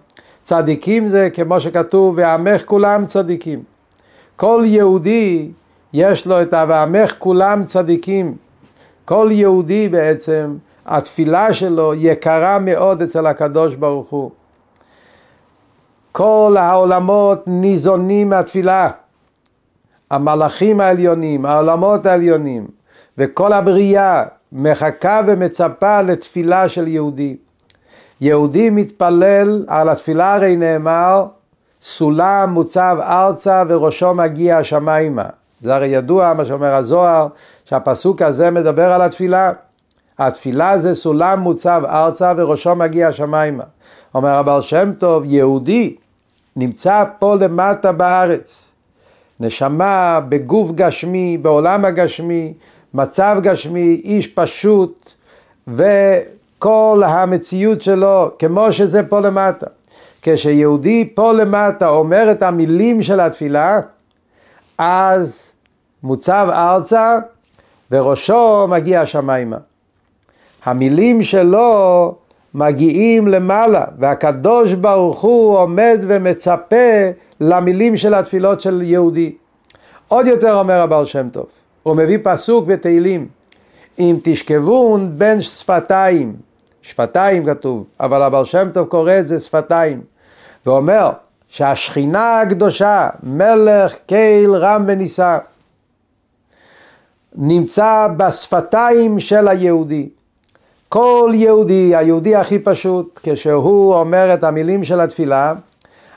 צדיקים 0.45 1.09
זה 1.09 1.29
כמו 1.31 1.61
שכתוב, 1.61 2.15
ועמך 2.19 2.65
כולם 2.65 3.07
צדיקים. 3.07 3.63
כל 4.37 4.63
יהודי 4.67 5.51
יש 5.99 6.27
לו 6.27 6.43
את 6.43 6.55
ה"ועמך 6.55 7.15
כולם 7.19 7.65
צדיקים". 7.65 8.37
כל 9.05 9.29
יהודי 9.31 9.89
בעצם, 9.89 10.57
התפילה 10.87 11.55
שלו 11.55 11.95
יקרה 11.95 12.59
מאוד 12.59 13.03
אצל 13.03 13.27
הקדוש 13.27 13.75
ברוך 13.75 14.11
הוא. 14.11 14.31
כל 16.13 16.57
העולמות 16.59 17.43
ניזונים 17.47 18.29
מהתפילה. 18.29 18.91
המלאכים 20.11 20.81
העליונים, 20.81 21.47
העולמות 21.47 22.07
העליונים, 22.07 22.67
וכל 23.19 23.53
הבריאה 23.53 24.25
מחכה 24.53 25.21
ומצפה 25.27 26.01
לתפילה 26.01 26.69
של 26.69 26.89
יהודי. 26.89 27.37
יהודי 28.21 28.71
מתפלל, 28.71 29.65
על 29.69 29.89
התפילה 29.89 30.35
הרי 30.35 30.57
נאמר, 30.57 31.27
סולם 31.83 32.51
מוצב 32.51 32.97
ארצה 33.01 33.63
וראשו 33.69 34.15
מגיע 34.15 34.59
השמיימה. 34.59 35.27
זה 35.61 35.75
הרי 35.75 35.87
ידוע 35.87 36.35
מה 36.35 36.45
שאומר 36.45 36.75
הזוהר, 36.75 37.29
שהפסוק 37.65 38.23
הזה 38.23 38.51
מדבר 38.51 38.93
על 38.93 39.03
התפילה. 39.03 39.53
התפילה 40.19 40.79
זה 40.79 40.95
סולם 40.95 41.41
מוצב 41.41 41.83
ארצה 41.87 42.33
וראשו 42.37 42.75
מגיע 42.75 43.09
השמיימה. 43.09 43.65
אומר 44.15 44.29
הבעל 44.29 44.63
שם 44.63 44.93
טוב, 44.99 45.23
יהודי 45.27 45.97
נמצא 46.57 47.05
פה 47.19 47.35
למטה 47.35 47.93
בארץ. 47.93 48.73
נשמה 49.41 50.21
בגוף 50.29 50.71
גשמי, 50.71 51.39
בעולם 51.39 51.85
הגשמי, 51.85 52.55
מצב 52.95 53.37
גשמי, 53.43 54.01
איש 54.05 54.27
פשוט, 54.27 55.13
וכל 55.69 57.03
המציאות 57.07 57.83
שלו 57.83 58.31
כמו 58.39 58.73
שזה 58.73 59.03
פה 59.03 59.21
למטה. 59.21 59.67
כשיהודי 60.23 61.13
פה 61.15 61.33
למטה 61.33 61.89
אומר 61.89 62.31
את 62.31 62.43
המילים 62.43 63.03
של 63.03 63.21
התפילה, 63.21 63.81
אז 64.79 65.53
מוצב 66.03 66.49
ארצה 66.51 67.19
וראשו 67.91 68.67
מגיע 68.69 69.01
השמיימה. 69.01 69.57
המילים 70.65 71.23
שלו 71.23 72.15
מגיעים 72.55 73.29
למעלה, 73.29 73.85
והקדוש 73.99 74.73
ברוך 74.73 75.21
הוא 75.21 75.59
עומד 75.59 75.99
ומצפה 76.01 77.11
למילים 77.41 77.97
של 77.97 78.15
התפילות 78.15 78.61
של 78.61 78.83
יהודי. 78.83 79.35
עוד 80.09 80.27
יותר 80.27 80.59
אומר 80.59 80.81
הבעל 80.81 81.05
שם 81.05 81.29
טוב, 81.29 81.47
הוא 81.83 81.97
מביא 81.97 82.19
פסוק 82.23 82.67
בתהילים, 82.67 83.29
אם 83.99 84.17
תשכבון 84.23 85.19
בין 85.19 85.43
שפתיים, 85.43 86.37
שפתיים 86.83 87.45
כתוב, 87.45 87.85
אבל 88.01 88.23
הבעל 88.23 88.45
שם 88.45 88.69
טוב 88.75 88.87
קורא 88.87 89.19
את 89.19 89.27
זה 89.27 89.41
שפתיים, 89.41 90.01
ואומר 90.67 91.11
שהשכינה 91.49 92.41
הקדושה, 92.41 93.09
מלך 93.23 93.95
קהיל 94.07 94.51
רם 94.51 94.85
ונישא, 94.87 95.39
נמצא 97.35 98.09
בשפתיים 98.17 99.21
של 99.21 99.49
היהודי. 99.49 100.09
כל 100.89 101.33
יהודי, 101.35 101.97
היהודי 101.97 102.37
הכי 102.37 102.59
פשוט, 102.59 103.19
כשהוא 103.23 103.95
אומר 103.95 104.35
את 104.35 104.45
המילים 104.45 104.85
של 104.85 105.01
התפילה, 105.01 105.55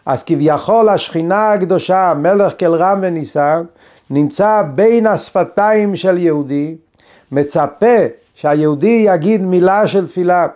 אז 0.05 0.23
כביכול 0.23 0.89
השכינה 0.89 1.53
הקדושה, 1.53 2.13
מלך 2.17 2.53
כל 2.59 2.75
רם 2.75 2.99
ונישא, 3.01 3.61
נמצא 4.09 4.61
בין 4.75 5.07
השפתיים 5.07 5.95
של 5.95 6.17
יהודי, 6.17 6.75
מצפה 7.31 7.97
שהיהודי 8.35 9.03
יגיד 9.07 9.41
מילה 9.41 9.87
של 9.87 10.07
תפילה. 10.07 10.47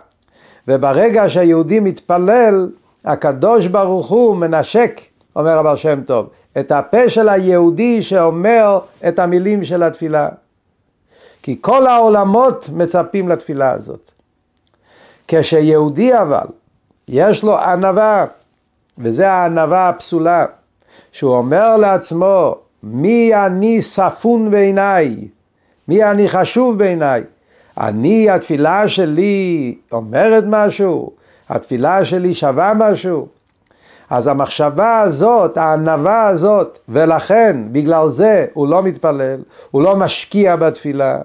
וברגע 0.68 1.28
שהיהודי 1.28 1.80
מתפלל, 1.80 2.68
הקדוש 3.04 3.66
ברוך 3.66 4.10
הוא 4.10 4.36
מנשק, 4.36 5.00
אומר 5.36 5.58
הבעל 5.58 5.76
שם 5.76 6.00
טוב, 6.06 6.28
את 6.58 6.72
הפה 6.72 7.08
של 7.08 7.28
היהודי 7.28 8.02
שאומר 8.02 8.78
את 9.08 9.18
המילים 9.18 9.64
של 9.64 9.82
התפילה. 9.82 10.28
כי 11.42 11.58
כל 11.60 11.86
העולמות 11.86 12.68
מצפים 12.72 13.28
לתפילה 13.28 13.70
הזאת. 13.70 14.10
כשיהודי 15.28 16.18
אבל, 16.18 16.46
יש 17.08 17.42
לו 17.42 17.58
ענווה, 17.58 18.24
וזה 18.98 19.30
הענווה 19.30 19.88
הפסולה, 19.88 20.46
שהוא 21.12 21.36
אומר 21.36 21.76
לעצמו, 21.76 22.54
מי 22.82 23.34
אני 23.34 23.82
ספון 23.82 24.50
בעיניי? 24.50 25.28
מי 25.88 26.04
אני 26.04 26.28
חשוב 26.28 26.78
בעיניי? 26.78 27.22
אני, 27.78 28.30
התפילה 28.30 28.88
שלי 28.88 29.74
אומרת 29.92 30.44
משהו? 30.46 31.10
התפילה 31.48 32.04
שלי 32.04 32.34
שווה 32.34 32.72
משהו? 32.76 33.26
אז 34.10 34.26
המחשבה 34.26 35.00
הזאת, 35.00 35.58
הענווה 35.58 36.26
הזאת, 36.26 36.78
ולכן 36.88 37.56
בגלל 37.72 38.08
זה 38.08 38.46
הוא 38.54 38.68
לא 38.68 38.82
מתפלל, 38.82 39.40
הוא 39.70 39.82
לא 39.82 39.96
משקיע 39.96 40.56
בתפילה, 40.56 41.18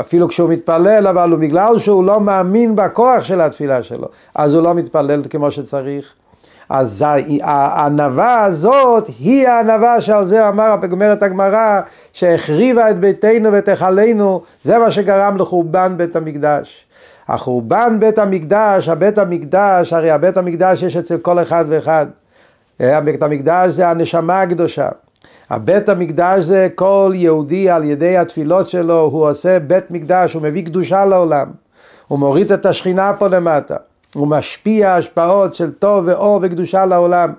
אפילו 0.00 0.28
כשהוא 0.28 0.50
מתפלל, 0.50 1.06
אבל 1.06 1.30
הוא 1.30 1.40
בגלל 1.40 1.78
שהוא 1.78 2.04
לא 2.04 2.20
מאמין 2.20 2.76
בכוח 2.76 3.24
של 3.24 3.40
התפילה 3.40 3.82
שלו, 3.82 4.08
אז 4.34 4.54
הוא 4.54 4.62
לא 4.62 4.74
מתפלל 4.74 5.22
כמו 5.30 5.50
שצריך. 5.50 6.14
אז 6.68 7.04
הענווה 7.42 8.44
הזאת 8.44 9.08
היא 9.18 9.48
הענווה 9.48 10.00
שעל 10.00 10.24
זה 10.24 10.48
אמר, 10.48 10.74
אומרת 10.92 11.22
הגמרא, 11.22 11.80
שהחריבה 12.12 12.90
את 12.90 12.98
ביתנו 12.98 13.52
ואת 13.52 13.68
היכלנו, 13.68 14.42
זה 14.62 14.78
מה 14.78 14.90
שגרם 14.90 15.36
לחורבן 15.36 15.94
בית 15.96 16.16
המקדש. 16.16 16.86
החורבן 17.28 17.96
בית 18.00 18.18
המקדש, 18.18 18.88
הבית 18.88 19.18
המקדש, 19.18 19.92
הרי 19.92 20.10
הבית 20.10 20.36
המקדש 20.36 20.82
יש 20.82 20.96
אצל 20.96 21.18
כל 21.18 21.42
אחד 21.42 21.64
ואחד. 21.68 22.06
אה, 22.80 23.00
בית 23.00 23.22
המקדש 23.22 23.70
זה 23.70 23.88
הנשמה 23.88 24.40
הקדושה. 24.40 24.88
הבית 25.50 25.88
המקדש 25.88 26.44
זה 26.44 26.68
כל 26.74 27.12
יהודי 27.14 27.70
על 27.70 27.84
ידי 27.84 28.16
התפילות 28.16 28.68
שלו, 28.68 29.00
הוא 29.00 29.30
עושה 29.30 29.60
בית 29.60 29.90
מקדש, 29.90 30.34
הוא 30.34 30.42
מביא 30.42 30.64
קדושה 30.64 31.04
לעולם. 31.04 31.46
הוא 32.08 32.18
מוריד 32.18 32.52
את 32.52 32.66
השכינה 32.66 33.12
פה 33.18 33.28
למטה. 33.28 33.76
הוא 34.14 34.28
משפיע 34.28 34.94
השפעות 34.94 35.54
של 35.54 35.70
טוב 35.70 36.04
ואור 36.06 36.40
וקדושה 36.42 36.86
לעולם. 36.86 37.32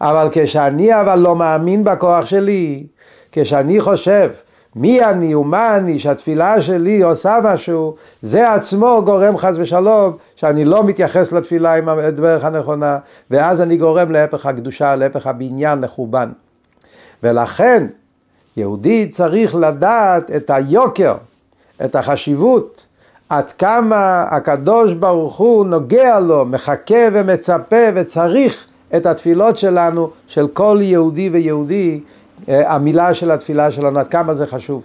אבל 0.00 0.28
כשאני 0.32 1.00
אבל 1.00 1.18
לא 1.18 1.36
מאמין 1.36 1.84
בכוח 1.84 2.26
שלי, 2.26 2.86
כשאני 3.32 3.80
חושב 3.80 4.30
מי 4.80 5.04
אני 5.04 5.34
ומה 5.34 5.76
אני, 5.76 5.98
שהתפילה 5.98 6.62
שלי 6.62 7.02
עושה 7.02 7.38
משהו, 7.44 7.94
זה 8.22 8.52
עצמו 8.52 9.02
גורם 9.04 9.36
חס 9.36 9.54
ושלום 9.58 10.16
שאני 10.36 10.64
לא 10.64 10.84
מתייחס 10.84 11.32
לתפילה 11.32 11.74
עם 11.74 11.88
הדרך 11.88 12.44
הנכונה, 12.44 12.98
ואז 13.30 13.60
אני 13.60 13.76
גורם 13.76 14.12
להפך 14.12 14.46
הקדושה, 14.46 14.96
להפך 14.96 15.26
הבניין, 15.26 15.80
לחורבן. 15.80 16.28
ולכן 17.22 17.86
יהודי 18.56 19.08
צריך 19.08 19.54
לדעת 19.54 20.30
את 20.30 20.50
היוקר, 20.50 21.14
את 21.84 21.96
החשיבות, 21.96 22.86
עד 23.28 23.52
כמה 23.52 24.22
הקדוש 24.30 24.92
ברוך 24.92 25.36
הוא 25.36 25.66
נוגע 25.66 26.20
לו, 26.20 26.44
מחכה 26.44 27.08
ומצפה 27.12 27.86
וצריך 27.94 28.66
את 28.96 29.06
התפילות 29.06 29.56
שלנו, 29.56 30.10
של 30.26 30.48
כל 30.48 30.78
יהודי 30.82 31.28
ויהודי, 31.28 32.00
המילה 32.48 33.14
של 33.14 33.30
התפילה 33.30 33.70
שלנו, 33.70 33.98
עד 33.98 34.08
כמה 34.08 34.34
זה 34.34 34.46
חשוב. 34.46 34.82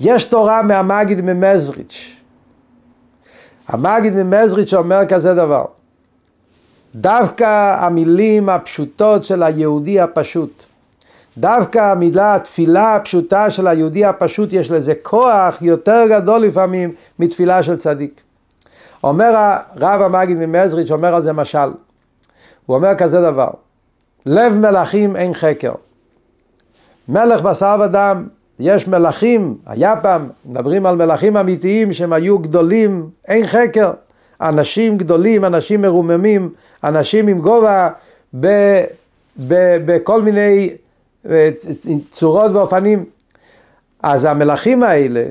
יש 0.00 0.24
תורה 0.24 0.62
מהמגיד 0.62 1.20
ממזריץ'. 1.20 2.16
המגיד 3.68 4.14
ממזריץ' 4.14 4.74
אומר 4.74 5.00
כזה 5.08 5.34
דבר, 5.34 5.64
דווקא 6.94 7.76
המילים 7.80 8.48
הפשוטות 8.48 9.24
של 9.24 9.42
היהודי 9.42 10.00
הפשוט, 10.00 10.64
דווקא 11.38 11.78
המילה 11.78 12.34
התפילה 12.34 12.96
הפשוטה 12.96 13.50
של 13.50 13.66
היהודי 13.66 14.04
הפשוט 14.04 14.52
יש 14.52 14.70
לזה 14.70 14.94
כוח 15.02 15.62
יותר 15.62 16.04
גדול 16.10 16.40
לפעמים 16.40 16.94
מתפילה 17.18 17.62
של 17.62 17.76
צדיק. 17.76 18.20
אומר 19.04 19.56
הרב 19.80 20.02
המגיד 20.02 20.36
ממזריץ', 20.36 20.90
אומר 20.90 21.14
על 21.14 21.22
זה 21.22 21.32
משל, 21.32 21.70
הוא 22.66 22.76
אומר 22.76 22.94
כזה 22.94 23.20
דבר, 23.20 23.50
לב 24.26 24.52
מלכים 24.52 25.16
אין 25.16 25.34
חקר. 25.34 25.72
מלך 27.08 27.42
בשר 27.42 27.76
ודם, 27.84 28.26
יש 28.58 28.88
מלכים, 28.88 29.56
היה 29.66 29.96
פעם, 29.96 30.28
מדברים 30.46 30.86
על 30.86 30.96
מלכים 30.96 31.36
אמיתיים 31.36 31.92
שהם 31.92 32.12
היו 32.12 32.38
גדולים, 32.38 33.08
אין 33.28 33.46
חקר. 33.46 33.90
אנשים 34.40 34.98
גדולים, 34.98 35.44
אנשים 35.44 35.82
מרוממים, 35.82 36.50
אנשים 36.84 37.28
עם 37.28 37.38
גובה 37.38 37.88
בכל 39.86 40.22
מיני 40.22 40.70
צורות 42.10 42.50
ואופנים. 42.52 43.04
אז 44.02 44.24
המלכים 44.24 44.82
האלה, 44.82 45.24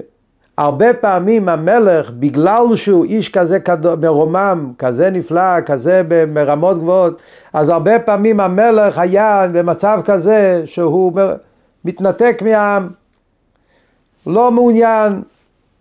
הרבה 0.58 0.94
פעמים 0.94 1.50
המלך, 1.50 2.12
בגלל 2.20 2.76
שהוא 2.76 3.06
איש 3.06 3.30
כזה 3.30 3.58
מרומם, 4.02 4.72
כזה 4.78 5.10
נפלא, 5.10 5.62
כזה 5.62 6.02
ברמות 6.34 6.78
גבוהות, 6.80 7.22
אז 7.54 7.70
הרבה 7.70 8.00
פעמים 8.00 8.40
המלך 8.40 8.98
היה 8.98 9.48
במצב 9.52 10.00
כזה 10.06 10.62
שהוא 10.66 11.12
מתנתק 11.86 12.42
מהעם, 12.46 12.90
לא 14.28 14.52
מעוניין, 14.52 15.22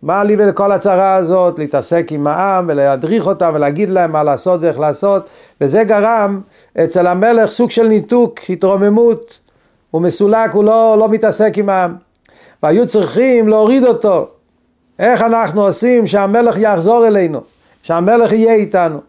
מה 0.02 0.24
לי 0.24 0.36
ולכל 0.38 0.72
הצרה 0.72 1.14
הזאת, 1.14 1.58
להתעסק 1.58 2.06
עם 2.10 2.26
העם 2.26 2.64
ולהדריך 2.68 3.26
אותם 3.26 3.50
ולהגיד 3.54 3.90
להם 3.90 4.12
מה 4.12 4.22
לעשות 4.22 4.60
ואיך 4.60 4.78
לעשות, 4.78 5.28
וזה 5.60 5.84
גרם 5.84 6.40
אצל 6.84 7.06
המלך 7.06 7.50
סוג 7.50 7.70
של 7.70 7.86
ניתוק, 7.86 8.40
התרוממות, 8.48 9.38
הוא 9.90 10.02
מסולק, 10.02 10.52
הוא 10.52 10.64
לא, 10.64 10.96
לא 10.98 11.08
מתעסק 11.08 11.52
עם 11.58 11.68
העם. 11.68 11.96
והיו 12.62 12.86
צריכים 12.86 13.48
להוריד 13.48 13.84
אותו. 13.84 14.28
איך 14.98 15.22
אנחנו 15.22 15.62
עושים 15.62 16.06
שהמלך 16.06 16.58
יחזור 16.58 17.06
אלינו, 17.06 17.40
שהמלך 17.82 18.32
יהיה 18.32 18.54
איתנו. 18.54 19.00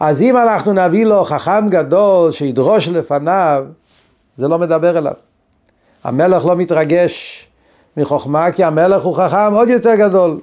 אז 0.00 0.22
אם 0.22 0.36
אנחנו 0.36 0.72
נביא 0.72 1.06
לו 1.06 1.24
חכם 1.24 1.68
גדול 1.68 2.32
שידרוש 2.32 2.88
לפניו, 2.88 3.64
זה 4.36 4.48
לא 4.48 4.58
מדבר 4.58 4.98
אליו. 4.98 5.29
המלך 6.04 6.46
לא 6.46 6.56
מתרגש 6.56 7.46
מחוכמה 7.96 8.52
כי 8.52 8.64
המלך 8.64 9.02
הוא 9.02 9.16
חכם 9.16 9.52
עוד 9.52 9.68
יותר 9.68 9.94
גדול. 9.94 10.40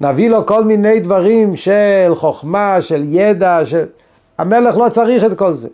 נביא 0.00 0.30
לו 0.30 0.46
כל 0.46 0.64
מיני 0.64 1.00
דברים 1.00 1.56
של 1.56 2.12
חוכמה, 2.14 2.82
של 2.82 3.02
ידע, 3.06 3.60
של... 3.64 3.84
המלך 4.38 4.76
לא 4.76 4.88
צריך 4.88 5.24
את 5.24 5.38
כל 5.38 5.52
זה. 5.52 5.68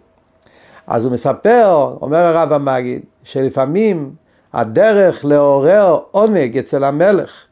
אז 0.87 1.05
הוא 1.05 1.13
מספר, 1.13 1.97
אומר 2.01 2.19
הרב 2.19 2.53
המגיד, 2.53 3.03
שלפעמים 3.25 4.11
הדרך 4.53 5.25
לעורר 5.25 5.99
עונג 6.11 6.59
אצל 6.59 6.85
המלך, 6.85 7.45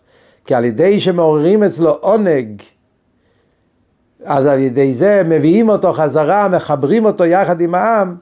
כי 0.45 0.55
על 0.55 0.65
ידי 0.65 1.01
שמעוררים 1.01 1.65
אצלו 1.65 1.91
עונג, 1.91 2.63
אז 4.25 4.47
על 4.47 4.59
ידי 4.59 4.93
זה 4.93 5.23
מביאים 5.27 5.69
אותו 5.69 5.93
חזרה, 5.93 6.49
מחברים 6.49 7.05
אותו 7.05 7.25
יחד 7.25 7.61
עם 7.61 7.75
העם, 7.75 8.17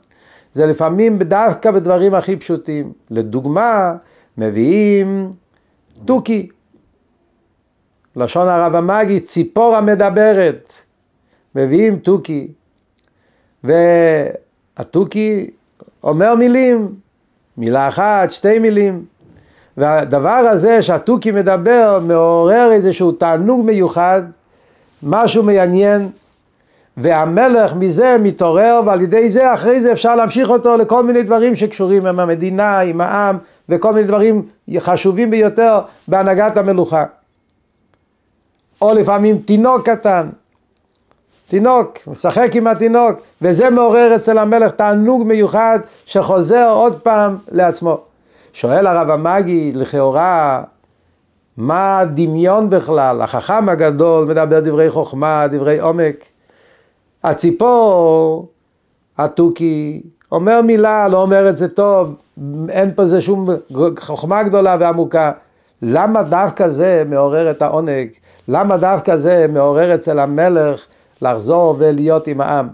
זה 0.56 0.66
לפעמים 0.66 1.18
דווקא 1.18 1.70
בדברים 1.70 2.14
הכי 2.14 2.36
פשוטים. 2.36 2.92
לדוגמה, 3.10 3.94
מביאים 4.38 5.32
תוכי. 6.04 6.48
לשון 8.16 8.48
הרב 8.48 8.74
המגיד, 8.74 9.24
ציפור 9.24 9.76
המדברת. 9.76 10.72
מביאים 11.54 11.96
תוכי. 11.96 12.48
והתוכי 13.64 15.50
אומר 16.02 16.34
מילים, 16.34 16.94
מילה 17.56 17.88
אחת, 17.88 18.30
שתי 18.30 18.58
מילים. 18.58 19.04
והדבר 19.76 20.30
הזה 20.30 20.82
שהתוכי 20.82 21.30
מדבר 21.30 22.00
מעורר 22.02 22.72
איזשהו 22.72 23.12
תענוג 23.12 23.64
מיוחד, 23.64 24.22
משהו 25.02 25.42
מעניין, 25.42 26.08
והמלך 26.96 27.74
מזה 27.74 28.16
מתעורר 28.22 28.80
ועל 28.86 29.00
ידי 29.00 29.30
זה 29.30 29.54
אחרי 29.54 29.80
זה 29.80 29.92
אפשר 29.92 30.16
להמשיך 30.16 30.50
אותו 30.50 30.76
לכל 30.76 31.02
מיני 31.02 31.22
דברים 31.22 31.54
שקשורים 31.54 32.06
עם 32.06 32.20
המדינה, 32.20 32.80
עם 32.80 33.00
העם 33.00 33.38
וכל 33.68 33.92
מיני 33.92 34.06
דברים 34.06 34.42
חשובים 34.78 35.30
ביותר 35.30 35.78
בהנהגת 36.08 36.56
המלוכה. 36.56 37.04
או 38.82 38.94
לפעמים 38.94 39.38
תינוק 39.38 39.88
קטן, 39.88 40.28
תינוק, 41.48 41.98
משחק 42.06 42.50
עם 42.54 42.66
התינוק, 42.66 43.20
וזה 43.42 43.70
מעורר 43.70 44.16
אצל 44.16 44.38
המלך 44.38 44.70
תענוג 44.70 45.26
מיוחד 45.26 45.78
שחוזר 46.06 46.70
עוד 46.70 47.00
פעם 47.00 47.36
לעצמו. 47.52 48.00
שואל 48.52 48.86
הרב 48.86 49.10
המאגי, 49.10 49.72
לכאורה, 49.74 50.62
מה 51.56 51.98
הדמיון 51.98 52.70
בכלל? 52.70 53.22
החכם 53.22 53.68
הגדול 53.68 54.24
מדבר 54.24 54.60
דברי 54.60 54.90
חוכמה, 54.90 55.46
דברי 55.50 55.80
עומק. 55.80 56.35
הציפור, 57.24 58.48
התוכי, 59.18 60.02
אומר 60.32 60.62
מילה, 60.62 61.08
לא 61.08 61.22
אומר 61.22 61.48
את 61.48 61.56
זה 61.56 61.68
טוב, 61.68 62.14
אין 62.68 62.94
פה 62.94 63.06
זה 63.06 63.20
שום 63.20 63.48
חוכמה 63.98 64.42
גדולה 64.42 64.76
ועמוקה. 64.80 65.32
למה 65.82 66.22
דווקא 66.22 66.68
זה 66.68 67.02
מעורר 67.06 67.50
את 67.50 67.62
העונג? 67.62 68.08
למה 68.48 68.76
דווקא 68.76 69.16
זה 69.16 69.46
מעורר 69.48 69.94
אצל 69.94 70.18
המלך 70.18 70.86
לחזור 71.22 71.76
ולהיות 71.78 72.26
עם 72.26 72.40
העם? 72.40 72.68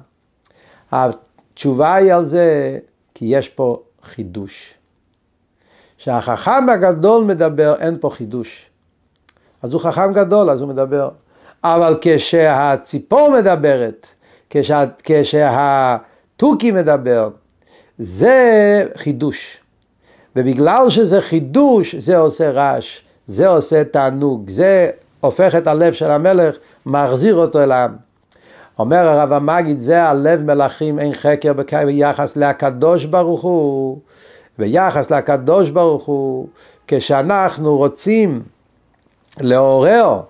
התשובה 0.92 1.94
היא 1.94 2.14
על 2.14 2.24
זה, 2.24 2.78
כי 3.14 3.24
יש 3.24 3.48
פה 3.48 3.82
חידוש. 4.02 4.74
כשהחכם 5.98 6.68
הגדול 6.68 7.24
מדבר, 7.24 7.74
אין 7.80 7.96
פה 8.00 8.10
חידוש. 8.10 8.70
אז 9.62 9.72
הוא 9.72 9.80
חכם 9.80 10.12
גדול, 10.12 10.50
אז 10.50 10.60
הוא 10.60 10.68
מדבר. 10.68 11.08
אבל 11.64 11.98
כשהציפור 12.00 13.30
מדברת, 13.38 14.06
כשה, 14.54 14.84
כשהתוכי 15.02 16.70
מדבר, 16.70 17.28
זה 17.98 18.86
חידוש. 18.96 19.58
ובגלל 20.36 20.90
שזה 20.90 21.20
חידוש, 21.20 21.94
זה 21.94 22.18
עושה 22.18 22.50
רעש, 22.50 23.00
זה 23.26 23.48
עושה 23.48 23.84
תענוג, 23.84 24.50
זה 24.50 24.90
הופך 25.20 25.54
את 25.54 25.66
הלב 25.66 25.92
של 25.92 26.10
המלך, 26.10 26.56
מחזיר 26.86 27.34
אותו 27.34 27.62
אל 27.62 27.72
העם. 27.72 27.96
אומר 28.78 29.08
הרב 29.08 29.32
המגיד, 29.32 29.80
זה 29.80 30.02
הלב 30.02 30.42
מלכים 30.42 30.98
אין 30.98 31.14
חקר 31.14 31.52
ביחס 31.86 32.36
לקדוש 32.36 33.04
ברוך 33.04 33.42
הוא, 33.42 33.98
ביחס 34.58 35.10
לקדוש 35.10 35.70
ברוך 35.70 36.04
הוא, 36.04 36.48
כשאנחנו 36.88 37.76
רוצים 37.76 38.42
לעורר 39.40 40.20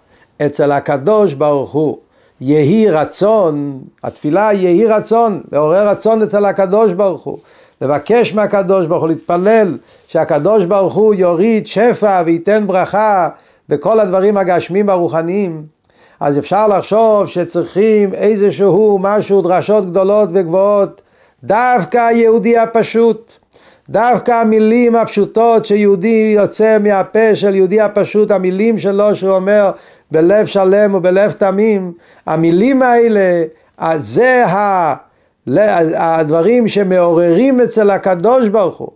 אצל 0.46 0.72
הקדוש 0.72 1.35
ברוך 1.35 1.72
הוא 1.72 1.98
יהי 2.44 2.90
רצון, 2.90 3.81
התפילה 4.02 4.50
יהי 4.52 4.87
רצון, 4.87 5.40
לעורר 5.52 5.88
רצון 5.88 6.22
אצל 6.22 6.44
הקדוש 6.44 6.92
ברוך 6.92 7.22
הוא, 7.22 7.38
לבקש 7.81 8.35
מהקדוש 8.35 8.87
ברוך 8.87 9.02
הוא, 9.02 9.09
להתפלל 9.09 9.78
שהקדוש 10.09 10.64
ברוך 10.64 10.94
הוא 10.94 11.14
יוריד 11.14 11.66
שפע 11.66 12.22
וייתן 12.26 12.64
ברכה 12.66 13.28
בכל 13.68 14.00
הדברים 14.00 14.37
הגשמים 14.37 14.90
הרוחניים, 14.90 15.62
אז 16.20 16.38
אפשר 16.38 16.68
לחשוב 16.68 17.26
שצריכים 17.26 18.14
איזשהו 18.14 18.98
משהו, 19.00 19.42
דרשות 19.42 19.87
גדולות 19.87 20.28
וגבוהות, 20.33 21.02
דווקא 21.44 21.98
היהודי 21.98 22.59
הפשוט, 22.59 23.33
דווקא 23.88 24.33
המילים 24.33 24.96
הפשוטות 24.96 25.66
שיהודי 25.66 26.33
יוצא 26.37 26.78
מהפה 26.78 27.37
של 27.37 27.55
יהודי 27.55 27.81
הפשוט, 27.81 28.31
המילים 28.31 28.78
שלו 28.78 29.16
שהוא 29.16 29.31
אומר 29.37 29.70
בלב 30.12 30.46
שלם 30.46 30.94
ובלב 30.94 31.33
תמים, 31.33 31.92
המילים 32.27 32.83
האלה, 32.83 33.44
זה 33.98 34.44
הדברים 35.96 36.68
שמעוררים 36.68 37.61
אצל 37.61 37.90
הקדוש 37.90 38.48
ברוך 38.48 38.79
הוא. 38.79 38.88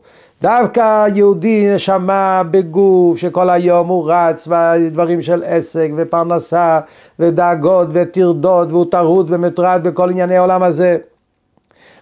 דווקא 0.42 1.06
יהודי 1.14 1.74
נשמה 1.74 2.42
בגוף 2.50 3.18
שכל 3.18 3.50
היום 3.50 3.88
הוא 3.88 4.12
רץ 4.12 4.48
בדברים 4.50 5.22
של 5.22 5.42
עסק 5.46 5.90
ופרנסה 5.96 6.80
ודאגות 7.18 7.88
וטרדות 7.92 8.72
והוא 8.72 8.86
טרוד 8.90 9.26
ומטרד 9.30 9.80
בכל 9.84 10.10
ענייני 10.10 10.36
העולם 10.36 10.62
הזה. 10.62 10.96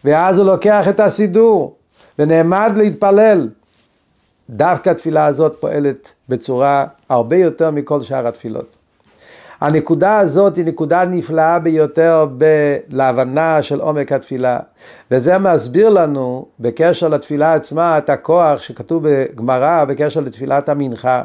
ואז 0.05 0.38
הוא 0.38 0.46
לוקח 0.46 0.88
את 0.88 1.00
הסידור 1.00 1.77
ונעמד 2.18 2.72
להתפלל. 2.77 3.48
דווקא 4.50 4.90
התפילה 4.90 5.27
הזאת 5.27 5.57
פועלת 5.61 6.12
בצורה 6.29 6.85
הרבה 7.09 7.37
יותר 7.37 7.70
מכל 7.70 8.03
שאר 8.03 8.29
התפילות 8.29 8.73
הנקודה 9.64 10.18
הזאת 10.18 10.57
היא 10.57 10.64
נקודה 10.64 11.05
נפלאה 11.05 11.59
ביותר 11.59 12.27
ב- 12.38 12.77
להבנה 12.88 13.62
של 13.62 13.81
עומק 13.81 14.12
התפילה 14.12 14.59
וזה 15.11 15.38
מסביר 15.38 15.88
לנו 15.88 16.46
בקשר 16.61 17.09
לתפילה 17.09 17.55
עצמה 17.55 17.98
את 17.98 18.11
הכוח 18.11 18.62
שכתוב 18.62 19.09
בגמרא 19.09 19.85
בקשר 19.85 20.20
לתפילת 20.20 20.68
המנחה. 20.68 21.22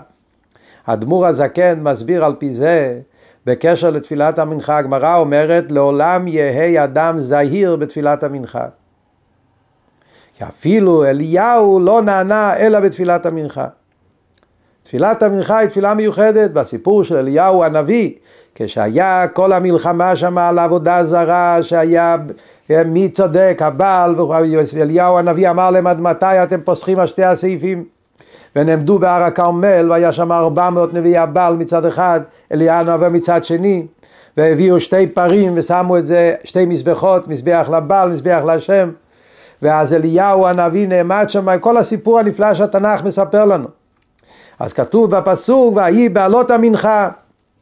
הדמור 0.87 1.25
הזקן 1.27 1.79
מסביר 1.79 2.25
על 2.25 2.35
פי 2.37 2.53
זה 2.53 2.99
בקשר 3.45 3.89
לתפילת 3.89 4.39
המנחה, 4.39 4.77
הגמרא 4.77 5.15
אומרת 5.15 5.71
לעולם 5.71 6.27
יהא 6.27 6.83
אדם 6.83 7.19
זהיר 7.19 7.75
בתפילת 7.75 8.23
המנחה. 8.23 8.65
כי 10.37 10.43
אפילו 10.43 11.05
אליהו 11.05 11.79
לא 11.79 12.01
נענה 12.01 12.57
אלא 12.57 12.79
בתפילת 12.79 13.25
המנחה. 13.25 13.67
תפילת 14.89 15.23
המנחה 15.23 15.57
היא 15.57 15.69
תפילה 15.69 15.93
מיוחדת 15.93 16.51
בסיפור 16.51 17.03
של 17.03 17.17
אליהו 17.17 17.63
הנביא, 17.63 18.11
כשהיה 18.55 19.27
כל 19.33 19.53
המלחמה 19.53 20.15
שם 20.15 20.37
על 20.37 20.59
עבודה 20.59 21.05
זרה, 21.05 21.57
שהיה 21.61 22.17
מי 22.85 23.09
צודק, 23.09 23.59
הבעל, 23.61 24.15
ואליהו 24.19 25.17
הנביא 25.17 25.49
אמר 25.49 25.69
להם 25.69 25.87
עד 25.87 25.99
מתי 25.99 26.43
אתם 26.43 26.61
פוסחים 26.61 26.99
על 26.99 27.07
שתי 27.07 27.23
הסעיפים? 27.23 27.83
ונעמדו 28.55 28.99
בהר 28.99 29.23
הכרמל 29.23 29.87
והיה 29.91 30.11
שם 30.11 30.31
ארבע 30.31 30.69
מאות 30.69 30.93
נביאי 30.93 31.17
הבעל 31.17 31.55
מצד 31.55 31.85
אחד, 31.85 32.21
אליהו 32.51 32.79
הנביא 32.79 33.07
מצד 33.07 33.43
שני 33.43 33.85
והביאו 34.37 34.79
שתי 34.79 35.07
פרים 35.07 35.53
ושמו 35.55 35.97
את 35.97 36.05
זה, 36.05 36.35
שתי 36.43 36.65
מזבחות, 36.65 37.27
מזבח 37.27 37.69
לבעל, 37.73 38.09
מזבח 38.09 38.41
להשם. 38.45 38.89
ואז 39.61 39.93
אליהו 39.93 40.47
הנביא 40.47 40.87
נעמד 40.87 41.25
שם, 41.27 41.59
כל 41.59 41.77
הסיפור 41.77 42.19
הנפלא 42.19 42.53
שהתנ"ך 42.53 43.03
מספר 43.03 43.45
לנו 43.45 43.78
אז 44.59 44.73
כתוב 44.73 45.15
בפסוק, 45.15 45.75
ויהי 45.75 46.09
בעלות 46.09 46.51
המנחה. 46.51 47.09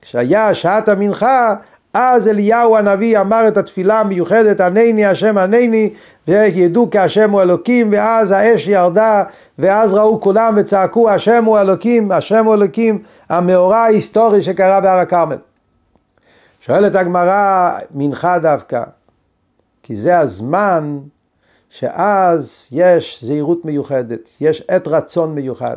כשהיה 0.01 0.55
שעת 0.55 0.89
המנחה, 0.89 1.55
אז 1.93 2.27
אליהו 2.27 2.77
הנביא 2.77 3.19
אמר 3.19 3.47
את 3.47 3.57
התפילה 3.57 3.99
המיוחדת, 3.99 4.61
ענני 4.61 5.05
השם 5.05 5.37
ענני, 5.37 5.93
וידעו 6.27 6.89
כי 6.89 6.99
השם 6.99 7.31
הוא 7.31 7.41
אלוקים, 7.41 7.89
ואז 7.91 8.31
האש 8.31 8.67
ירדה, 8.67 9.23
ואז 9.59 9.93
ראו 9.93 10.21
כולם 10.21 10.53
וצעקו 10.57 11.09
השם 11.09 11.45
הוא 11.45 11.59
אלוקים, 11.59 12.11
השם 12.11 12.45
הוא 12.45 12.53
אלוקים, 12.53 13.01
המאורע 13.29 13.77
ההיסטורי 13.77 14.41
שקרה 14.41 14.81
בהר 14.81 14.99
הכרמל. 14.99 15.37
שואלת 16.61 16.95
הגמרא, 16.95 17.71
מנחה 17.91 18.39
דווקא, 18.39 18.83
כי 19.83 19.95
זה 19.95 20.19
הזמן 20.19 20.99
שאז 21.69 22.67
יש 22.71 23.23
זהירות 23.23 23.65
מיוחדת, 23.65 24.29
יש 24.41 24.63
עת 24.67 24.87
רצון 24.87 25.35
מיוחד. 25.35 25.75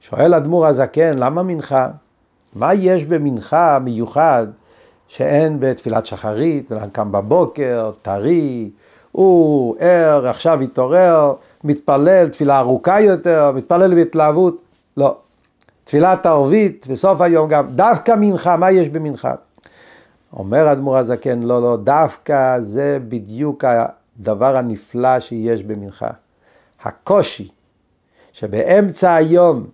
שואל 0.00 0.34
אדמו"ר 0.34 0.66
הזקן, 0.66 1.18
למה 1.18 1.42
מנחה? 1.42 1.88
מה 2.54 2.74
יש 2.74 3.04
במנחה 3.04 3.78
מיוחד 3.78 4.46
שאין 5.08 5.56
בתפילת 5.60 6.06
שחרית, 6.06 6.70
בן 6.72 6.90
קם 6.90 7.12
בבוקר, 7.12 7.90
טרי, 8.02 8.70
הוא 9.12 9.76
ער, 9.78 10.28
עכשיו 10.28 10.60
התעורר, 10.60 11.34
מתפלל, 11.64 12.28
תפילה 12.28 12.58
ארוכה 12.58 13.00
יותר, 13.00 13.52
מתפלל 13.54 13.94
בהתלהבות? 13.94 14.58
לא. 14.96 15.16
תפילת 15.84 16.26
ערבית, 16.26 16.86
בסוף 16.90 17.20
היום 17.20 17.48
גם, 17.48 17.68
דווקא 17.68 18.14
מנחה, 18.20 18.56
מה 18.56 18.70
יש 18.70 18.88
במנחה? 18.88 19.34
אומר 20.32 20.72
אדמו"ר 20.72 20.96
הזקן, 20.96 21.42
לא, 21.42 21.62
לא, 21.62 21.76
דווקא 21.76 22.60
זה 22.60 22.98
בדיוק 23.08 23.64
הדבר 23.64 24.56
הנפלא 24.56 25.20
שיש 25.20 25.62
במנחה. 25.62 26.10
הקושי 26.82 27.48
שבאמצע 28.32 29.14
היום 29.14 29.66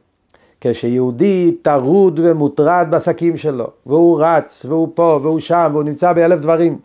כשיהודי 0.66 1.56
טרוד 1.62 2.20
ומוטרד 2.22 2.86
בעסקים 2.90 3.36
שלו, 3.36 3.66
והוא 3.86 4.22
רץ, 4.22 4.66
והוא 4.68 4.88
פה, 4.94 5.20
והוא 5.22 5.40
שם, 5.40 5.70
והוא 5.72 5.84
נמצא 5.84 6.12
באלף 6.12 6.40
דברים, 6.40 6.78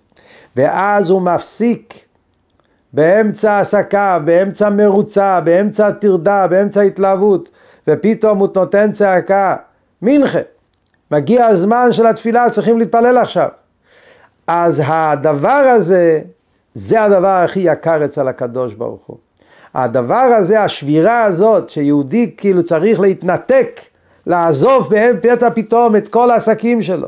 ואז 0.55 1.09
הוא 1.09 1.21
מפסיק 1.21 1.93
באמצע 2.93 3.59
עסקיו, 3.59 4.21
באמצע 4.25 4.69
מרוצה, 4.69 5.41
באמצע 5.41 5.91
טרדה, 5.91 6.47
באמצע 6.47 6.81
התלהבות, 6.81 7.49
ופתאום 7.87 8.39
הוא 8.39 8.47
נותן 8.55 8.91
צעקה, 8.91 9.55
מנחה, 10.01 10.39
מגיע 11.11 11.45
הזמן 11.45 11.87
של 11.91 12.05
התפילה, 12.05 12.49
צריכים 12.49 12.79
להתפלל 12.79 13.17
עכשיו. 13.17 13.49
אז 14.47 14.81
הדבר 14.85 15.49
הזה, 15.49 16.21
זה 16.73 17.03
הדבר 17.03 17.27
הכי 17.27 17.59
יקר 17.59 18.05
אצל 18.05 18.27
הקדוש 18.27 18.73
ברוך 18.73 19.05
הוא. 19.05 19.17
הדבר 19.75 20.15
הזה, 20.15 20.61
השבירה 20.61 21.23
הזאת, 21.23 21.69
שיהודי 21.69 22.31
כאילו 22.37 22.63
צריך 22.63 22.99
להתנתק, 22.99 23.79
לעזוב 24.27 24.89
בהם 24.89 25.15
פתע 25.21 25.49
פתאום 25.49 25.95
את 25.95 26.07
כל 26.07 26.31
העסקים 26.31 26.81
שלו. 26.81 27.07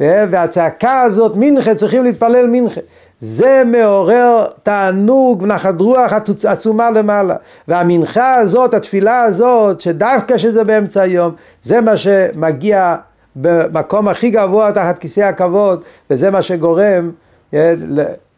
והצעקה 0.00 1.00
הזאת, 1.00 1.32
מנחה, 1.36 1.74
צריכים 1.74 2.04
להתפלל 2.04 2.46
מנחה. 2.46 2.80
זה 3.20 3.62
מעורר 3.66 4.46
תענוג 4.62 5.42
ונחת 5.42 5.80
רוח 5.80 6.12
עצומה 6.44 6.90
למעלה. 6.90 7.36
והמנחה 7.68 8.34
הזאת, 8.34 8.74
התפילה 8.74 9.22
הזאת, 9.22 9.80
שדווקא 9.80 10.38
שזה 10.38 10.64
באמצע 10.64 11.02
היום, 11.02 11.34
זה 11.62 11.80
מה 11.80 11.96
שמגיע 11.96 12.96
במקום 13.36 14.08
הכי 14.08 14.30
גבוה 14.30 14.72
תחת 14.72 14.98
כיסא 14.98 15.20
הכבוד, 15.20 15.84
וזה 16.10 16.30
מה 16.30 16.42
שגורם 16.42 17.10
אה, 17.54 17.74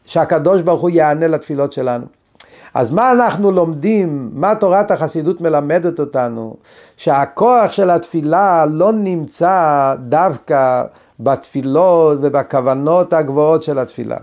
שהקדוש 0.04 0.62
ברוך 0.62 0.80
הוא 0.80 0.90
יענה 0.90 1.26
לתפילות 1.26 1.72
שלנו. 1.72 2.19
אז 2.74 2.90
מה 2.90 3.11
אנחנו 3.11 3.50
לומדים, 3.50 4.30
מה 4.33 4.54
תורת 4.54 4.90
החסידות 4.90 5.40
מלמדת 5.40 6.00
אותנו? 6.00 6.56
שהכוח 6.96 7.72
של 7.72 7.90
התפילה 7.90 8.64
לא 8.68 8.92
נמצא 8.92 9.94
דווקא 9.98 10.83
בתפילות 11.20 12.18
ובכוונות 12.22 13.12
הגבוהות 13.12 13.62
של 13.62 13.78
התפילה. 13.78 14.16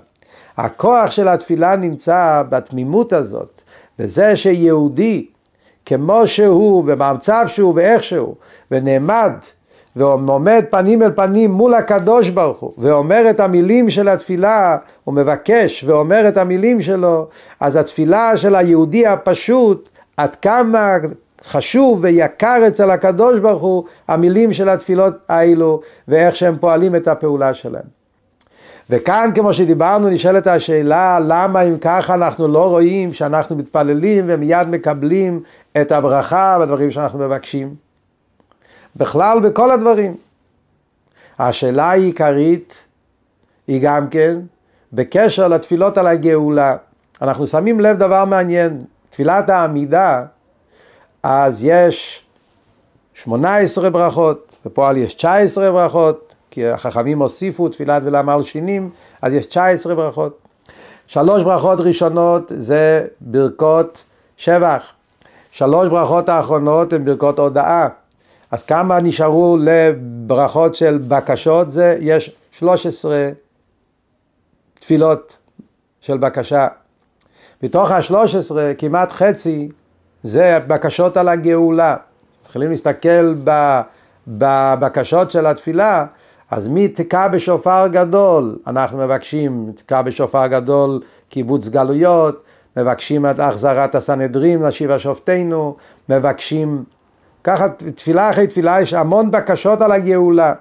הכוח 0.57 1.11
של 1.11 1.27
התפילה 1.27 1.75
נמצא 1.75 2.43
בתמימות 2.49 3.13
הזאת, 3.13 3.61
וזה 3.99 4.37
שיהודי 4.37 5.27
כמו 5.85 6.27
שהוא, 6.27 6.79
ובמצב 6.79 7.45
שהוא 7.47 7.73
ואיך 7.75 8.03
שהוא, 8.03 8.35
ונעמד 8.71 9.31
ועומד 9.97 10.63
פנים 10.69 11.03
אל 11.03 11.11
פנים 11.11 11.51
מול 11.51 11.73
הקדוש 11.73 12.29
ברוך 12.29 12.59
הוא, 12.59 12.73
ואומר 12.77 13.29
את 13.29 13.39
המילים 13.39 13.89
של 13.89 14.09
התפילה, 14.09 14.77
הוא 15.03 15.13
מבקש 15.13 15.83
ואומר 15.87 16.27
את 16.27 16.37
המילים 16.37 16.81
שלו, 16.81 17.27
אז 17.59 17.75
התפילה 17.75 18.37
של 18.37 18.55
היהודי 18.55 19.07
הפשוט, 19.07 19.89
עד 20.17 20.35
כמה 20.35 20.95
חשוב 21.43 21.99
ויקר 22.01 22.63
אצל 22.67 22.91
הקדוש 22.91 23.39
ברוך 23.39 23.61
הוא 23.61 23.83
המילים 24.07 24.53
של 24.53 24.69
התפילות 24.69 25.13
האלו, 25.29 25.81
ואיך 26.07 26.35
שהם 26.35 26.57
פועלים 26.57 26.95
את 26.95 27.07
הפעולה 27.07 27.53
שלהם. 27.53 27.97
וכאן 28.89 29.29
כמו 29.35 29.53
שדיברנו 29.53 30.09
נשאלת 30.09 30.47
השאלה 30.47 31.19
למה 31.27 31.61
אם 31.61 31.77
ככה 31.77 32.13
אנחנו 32.13 32.47
לא 32.47 32.69
רואים 32.69 33.13
שאנחנו 33.13 33.55
מתפללים 33.55 34.25
ומיד 34.27 34.69
מקבלים 34.69 35.41
את 35.81 35.91
הברכה 35.91 36.57
והדברים 36.59 36.91
שאנחנו 36.91 37.19
מבקשים. 37.19 37.86
בכלל 38.97 39.39
בכל 39.39 39.71
הדברים. 39.71 40.15
השאלה 41.39 41.83
העיקרית 41.91 42.85
היא 43.67 43.81
גם 43.83 44.09
כן 44.09 44.39
בקשר 44.93 45.47
לתפילות 45.47 45.97
על 45.97 46.07
הגאולה. 46.07 46.75
אנחנו 47.21 47.47
שמים 47.47 47.79
לב 47.79 47.97
דבר 47.97 48.25
מעניין, 48.25 48.83
תפילת 49.09 49.49
העמידה, 49.49 50.23
אז 51.23 51.63
יש 51.63 52.23
18 53.13 53.89
ברכות, 53.89 54.55
בפועל 54.65 54.97
יש 54.97 55.13
19 55.13 55.71
ברכות, 55.71 56.35
כי 56.51 56.67
החכמים 56.67 57.19
הוסיפו 57.21 57.69
תפילת 57.69 58.01
ולעמל 58.05 58.43
שינים, 58.43 58.89
אז 59.21 59.33
יש 59.33 59.45
19 59.45 59.95
ברכות. 59.95 60.37
שלוש 61.07 61.43
ברכות 61.43 61.79
ראשונות 61.79 62.51
זה 62.55 63.07
ברכות 63.21 64.03
שבח, 64.37 64.93
שלוש 65.51 65.87
ברכות 65.89 66.29
האחרונות 66.29 66.93
הן 66.93 67.05
ברכות 67.05 67.39
הודאה. 67.39 67.87
אז 68.51 68.63
כמה 68.63 68.99
נשארו 68.99 69.57
לברכות 69.61 70.75
של 70.75 70.97
בקשות? 71.07 71.69
זה, 71.69 71.97
יש 71.99 72.35
13 72.51 73.29
תפילות 74.79 75.37
של 76.01 76.17
בקשה. 76.17 76.67
מתוך 77.63 77.91
ה-13 77.91 78.51
כמעט 78.77 79.11
חצי 79.11 79.69
זה 80.23 80.59
בקשות 80.67 81.17
על 81.17 81.29
הגאולה. 81.29 81.95
מתחילים 82.43 82.71
להסתכל 82.71 83.33
בבקשות 84.27 85.31
של 85.31 85.45
התפילה, 85.45 86.05
אז 86.51 86.67
מי 86.67 86.87
תקע 86.87 87.27
בשופר 87.27 87.87
גדול? 87.87 88.57
אנחנו 88.67 88.97
מבקשים 88.97 89.71
תקע 89.75 90.01
בשופר 90.01 90.47
גדול 90.47 91.01
קיבוץ 91.29 91.67
גלויות, 91.67 92.43
מבקשים 92.77 93.25
את 93.25 93.39
החזרת 93.39 93.95
הסנהדרין, 93.95 94.63
נשיבה 94.63 94.99
שופטינו, 94.99 95.75
מבקשים 96.09 96.83
ככה 97.47 97.69
תפילה 97.95 98.29
אחרי 98.29 98.47
תפילה 98.47 98.81
יש 98.81 98.93
המון 98.93 99.31
בקשות 99.31 99.81
על 99.81 99.91
הגאולה. 99.91 100.53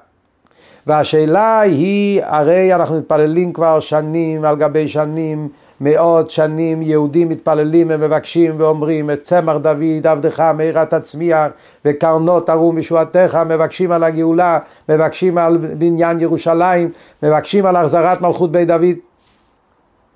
והשאלה 0.86 1.60
היא, 1.60 2.22
הרי 2.24 2.74
אנחנו 2.74 2.98
מתפללים 2.98 3.52
כבר 3.52 3.80
שנים 3.80 4.44
על 4.44 4.56
גבי 4.56 4.88
שנים, 4.88 5.48
מאות 5.80 6.30
שנים 6.30 6.82
יהודים 6.82 7.28
מתפללים 7.28 7.86
ומבקשים 7.90 8.54
ואומרים 8.58 9.10
את 9.10 9.22
צמר 9.22 9.58
דוד 9.58 10.06
עבדך 10.06 10.40
מאירה 10.40 10.86
תצמיח 10.86 11.46
וקרנות 11.84 12.46
תרום 12.46 12.78
משועתך 12.78 13.38
מבקשים 13.48 13.92
על 13.92 14.04
הגאולה 14.04 14.58
מבקשים 14.88 15.38
על 15.38 15.56
בניין 15.56 16.20
ירושלים 16.20 16.90
מבקשים 17.22 17.66
על 17.66 17.76
החזרת 17.76 18.20
מלכות 18.20 18.52
בית 18.52 18.68
דוד 18.68 18.96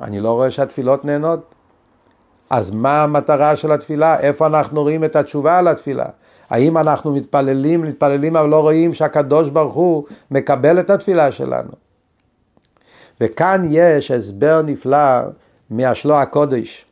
אני 0.01 0.21
לא 0.21 0.33
רואה 0.33 0.51
שהתפילות 0.51 1.05
נהנות 1.05 1.55
אז 2.51 2.71
מה 2.71 3.03
המטרה 3.03 3.57
של 3.57 3.73
התפילה? 3.73 4.21
איפה 4.21 4.47
אנחנו 4.47 4.83
רואים 4.83 5.05
את 5.05 5.17
התשובה 5.17 5.59
על 5.59 5.69
התפילה? 5.69 6.05
האם 6.51 6.79
אנחנו 6.79 7.13
מתפללים, 7.13 7.83
מתפללים 7.83 8.37
אבל 8.37 8.49
לא 8.49 8.61
רואים 8.61 8.95
שהקדוש 8.95 9.49
ברוך 9.49 9.75
הוא 9.75 10.05
מקבל 10.31 10.81
את 10.81 10.91
התפילה 10.91 11.33
שלנו? 11.33 11.71
וכאן 13.21 13.63
יש 13.71 14.11
הסבר 14.11 14.63
נפלא 14.63 15.21
מהשלו 15.71 16.15
הקודש. 16.15 16.85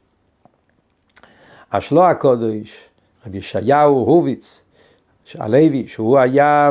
השלו 1.72 2.04
הקודש, 2.04 2.88
רבי 3.26 3.38
ישעיהו 3.38 3.98
הוביץ, 3.98 4.60
הלוי, 5.34 5.84
שהוא 5.88 6.18
היה 6.18 6.70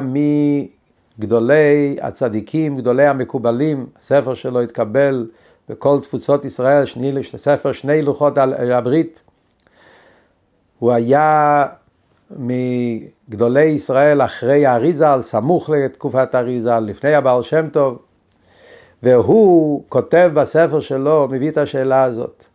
מגדולי 1.17 1.97
הצדיקים, 2.01 2.77
גדולי 2.77 3.07
המקובלים, 3.07 3.87
הספר 3.97 4.33
שלו 4.33 4.61
התקבל 4.61 5.29
בכל 5.69 5.99
תפוצות 6.03 6.45
ישראל, 6.45 6.85
שני, 6.85 7.11
ספר 7.35 7.71
שני 7.71 8.01
לוחות 8.01 8.37
הברית. 8.37 9.21
הוא 10.79 10.91
היה 10.91 11.65
מגדולי 12.31 13.65
ישראל 13.65 14.21
אחרי 14.21 14.65
האריזל, 14.65 15.21
סמוך 15.21 15.69
לתקופת 15.69 16.35
האריזל, 16.35 16.79
לפני 16.79 17.15
הבעל 17.15 17.43
שם 17.43 17.67
טוב, 17.67 17.99
והוא 19.03 19.83
כותב 19.89 20.31
בספר 20.33 20.79
שלו, 20.79 21.27
מביא 21.31 21.49
את 21.49 21.57
השאלה 21.57 22.03
הזאת. 22.03 22.45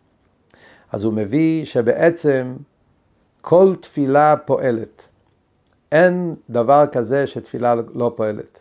אז 0.93 1.05
הוא 1.05 1.13
מביא 1.13 1.65
שבעצם 1.65 2.55
כל 3.41 3.73
תפילה 3.81 4.35
פועלת. 4.37 5.03
אין 5.93 6.35
דבר 6.51 6.85
כזה 6.93 7.27
שתפילה 7.27 7.75
לא 7.95 8.13
פועלת. 8.17 8.61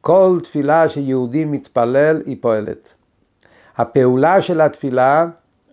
כל 0.00 0.38
תפילה 0.44 0.88
שיהודי 0.88 1.44
מתפלל 1.44 2.22
היא 2.26 2.36
פועלת. 2.40 2.88
הפעולה 3.76 4.42
של 4.42 4.60
התפילה, 4.60 5.26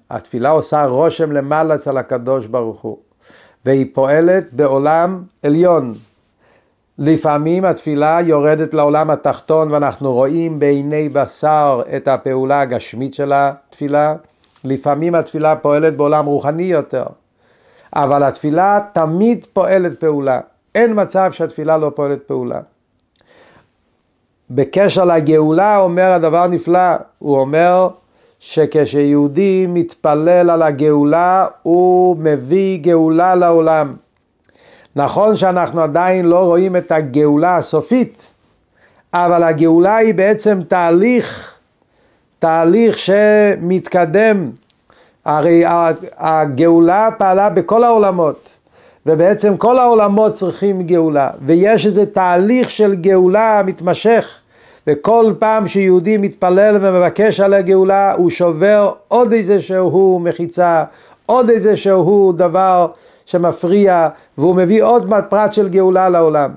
התפילה 0.09 0.49
עושה 0.49 0.85
רושם 0.85 1.31
למעלה 1.31 1.75
אצל 1.75 1.97
הקדוש 1.97 2.45
ברוך 2.45 2.81
הוא. 2.81 2.97
והיא 3.65 3.85
פועלת 3.93 4.53
בעולם 4.53 5.23
עליון. 5.43 5.93
לפעמים 6.97 7.65
התפילה 7.65 8.19
יורדת 8.23 8.73
לעולם 8.73 9.09
התחתון 9.09 9.71
ואנחנו 9.71 10.13
רואים 10.13 10.59
בעיני 10.59 11.09
בשר 11.09 11.81
את 11.95 12.07
הפעולה 12.07 12.61
הגשמית 12.61 13.13
של 13.13 13.31
התפילה. 13.33 14.15
לפעמים 14.63 15.15
התפילה 15.15 15.55
פועלת 15.55 15.97
בעולם 15.97 16.25
רוחני 16.25 16.63
יותר. 16.63 17.05
אבל 17.95 18.23
התפילה 18.23 18.79
תמיד 18.93 19.45
פועלת 19.53 19.99
פעולה. 19.99 20.39
אין 20.75 21.01
מצב 21.01 21.31
שהתפילה 21.31 21.77
לא 21.77 21.91
פועלת 21.95 22.23
פעולה. 22.23 22.59
בקשר 24.49 25.05
לגאולה 25.05 25.77
אומר 25.77 26.11
הדבר 26.11 26.47
נפלא, 26.47 26.95
הוא 27.19 27.39
אומר 27.39 27.87
שכשיהודי 28.47 29.65
מתפלל 29.69 30.49
על 30.49 30.61
הגאולה, 30.61 31.45
הוא 31.63 32.17
מביא 32.19 32.79
גאולה 32.79 33.35
לעולם. 33.35 33.95
נכון 34.95 35.37
שאנחנו 35.37 35.81
עדיין 35.81 36.25
לא 36.25 36.39
רואים 36.39 36.75
את 36.75 36.91
הגאולה 36.91 37.55
הסופית, 37.55 38.27
אבל 39.13 39.43
הגאולה 39.43 39.95
היא 39.95 40.13
בעצם 40.13 40.59
תהליך, 40.67 41.53
תהליך 42.39 42.97
שמתקדם. 42.97 44.49
הרי 45.25 45.63
הגאולה 46.17 47.09
פעלה 47.17 47.49
בכל 47.49 47.83
העולמות, 47.83 48.49
ובעצם 49.05 49.57
כל 49.57 49.79
העולמות 49.79 50.33
צריכים 50.33 50.81
גאולה, 50.81 51.29
ויש 51.45 51.85
איזה 51.85 52.05
תהליך 52.05 52.71
של 52.71 52.95
גאולה 52.95 53.61
מתמשך. 53.65 54.39
וכל 54.87 55.33
פעם 55.39 55.67
שיהודי 55.67 56.17
מתפלל 56.17 56.77
ומבקש 56.81 57.39
על 57.39 57.53
הגאולה 57.53 58.13
הוא 58.13 58.29
שובר 58.29 58.93
עוד 59.07 59.33
איזה 59.33 59.61
שהוא 59.61 60.21
מחיצה, 60.21 60.83
עוד 61.25 61.49
איזה 61.49 61.77
שהוא 61.77 62.33
דבר 62.33 62.87
שמפריע 63.25 64.07
והוא 64.37 64.55
מביא 64.55 64.83
עוד 64.83 65.13
פרט 65.29 65.53
של 65.53 65.69
גאולה 65.69 66.09
לעולם. 66.09 66.51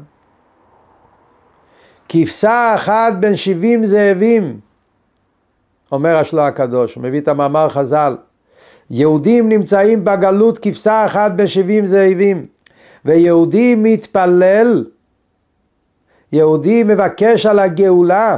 כבשה 2.09 2.75
אחת 2.75 3.13
בין 3.21 3.37
שבעים 3.37 3.85
זאבים, 3.85 4.61
אומר 5.93 6.17
השלו 6.17 6.41
הקדוש, 6.43 6.95
הוא 6.95 7.03
מביא 7.03 7.21
את 7.21 7.29
המאמר 7.29 7.69
חז"ל. 7.69 8.17
יהודים 8.91 9.49
נמצאים 9.49 10.05
בגלות 10.05 10.59
כבשה 10.59 11.07
אחת 11.07 11.33
בין 11.33 11.47
שבעים 11.47 11.87
זאבים, 11.87 12.47
ויהודי 13.05 13.75
מתפלל 13.79 14.85
יהודי 16.33 16.85
מבקש 16.85 17.47
על 17.47 17.59
הגאולה, 17.59 18.37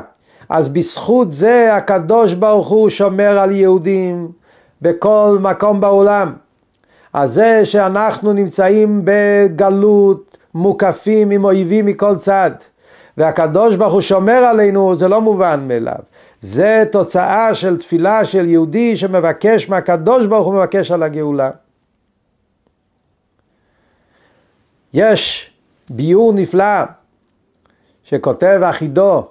אז 0.48 0.68
בזכות 0.68 1.33
זה 1.33 1.76
הקדוש 1.76 2.35
ברוך 2.35 2.68
הוא 2.68 2.90
שומר 2.90 3.38
על 3.38 3.50
יהודים 3.50 4.29
בכל 4.83 5.38
מקום 5.40 5.81
בעולם. 5.81 6.33
אז 7.12 7.33
זה 7.33 7.61
שאנחנו 7.64 8.33
נמצאים 8.33 9.03
בגלות, 9.05 10.38
מוקפים 10.55 11.31
עם 11.31 11.44
אויבים 11.44 11.87
מכל 11.87 12.16
צד, 12.16 12.50
והקדוש 13.16 13.76
ברוך 13.76 13.92
הוא 13.92 14.00
שומר 14.00 14.33
עלינו, 14.33 14.94
זה 14.94 15.09
לא 15.09 15.20
מובן 15.20 15.64
מאליו. 15.68 15.98
זה 16.40 16.85
תוצאה 16.92 17.55
של 17.55 17.79
תפילה 17.79 18.24
של 18.24 18.44
יהודי 18.44 18.96
שמבקש 18.96 19.68
מהקדוש 19.68 20.26
ברוך 20.26 20.46
הוא 20.46 20.55
מבקש 20.55 20.90
על 20.90 21.03
הגאולה. 21.03 21.50
יש 24.94 25.50
ביור 25.90 26.33
נפלא 26.33 26.85
שכותב 28.11 28.61
אחידו 28.64 29.27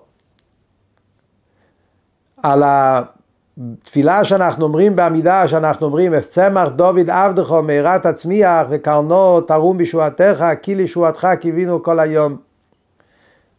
על 2.44 2.64
התפילה 2.66 4.26
שאנחנו 4.26 4.66
אומרים 4.66 4.96
בעמידה, 4.96 5.48
שאנחנו 5.48 5.86
אומרים, 5.86 6.20
צמח 6.20 6.68
דוד 6.68 7.10
עבדך 7.10 7.52
מהרת 7.52 8.08
תצמיח 8.08 8.68
וקרנו 8.70 9.42
תרום 9.42 9.78
בישועתך, 9.78 10.46
כי 10.62 10.76
לישועתך 10.76 11.28
קיווינו 11.40 11.84
כל 11.84 12.00
היום. 12.00 12.38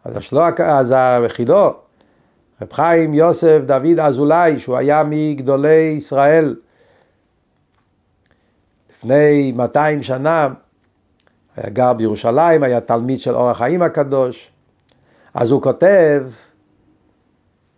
אז, 0.04 0.16
השלוע, 0.16 0.50
החידו, 1.24 1.72
רב 2.62 2.72
חיים 2.72 3.14
יוסף 3.14 3.58
דוד 3.66 4.00
אזולאי, 4.00 4.58
שהוא 4.58 4.76
היה 4.76 5.02
מגדולי 5.06 5.94
ישראל 5.96 6.56
לפני 8.90 9.52
200 9.56 10.02
שנה, 10.02 10.48
היה 11.56 11.70
גר 11.70 11.92
בירושלים, 11.92 12.62
היה 12.62 12.80
תלמיד 12.80 13.20
של 13.20 13.36
אור 13.36 13.50
החיים 13.50 13.82
הקדוש, 13.82 14.50
אז 15.34 15.50
הוא 15.50 15.62
כותב, 15.62 16.26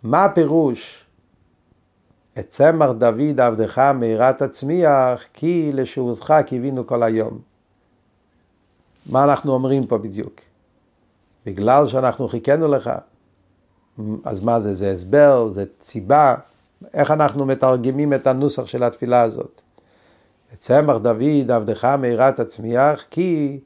מה 0.03 0.25
הפירוש? 0.25 1.05
את 2.39 2.49
צמח 2.49 2.91
דוד 2.91 3.41
עבדך 3.41 3.79
מהרה 3.79 4.33
תצמיח, 4.33 5.25
כי 5.33 5.71
לשהותך 5.75 6.35
קיווינו 6.47 6.87
כל 6.87 7.03
היום. 7.03 7.39
מה 9.07 9.25
אנחנו 9.25 9.53
אומרים 9.53 9.87
פה 9.87 9.99
בדיוק? 9.99 10.41
בגלל 11.47 11.87
שאנחנו 11.87 12.29
חיכינו 12.29 12.69
לך, 12.69 12.91
אז 14.25 14.41
מה 14.41 14.61
זה? 14.61 14.75
זה 14.75 14.93
הסבר, 14.93 15.49
זה 15.49 15.65
סיבה, 15.81 16.35
איך 16.95 17.11
אנחנו 17.11 17.47
מתרגמים 17.47 18.15
את 18.15 18.27
הנוסח 18.27 18.67
של 18.67 18.83
התפילה 18.83 19.23
הזאת? 19.23 19.61
צמח 20.59 20.97
דוד 20.97 21.51
עבדך 21.51 21.85
מהרה 21.85 22.33
תצמיח, 22.33 23.05
כי, 23.11 23.61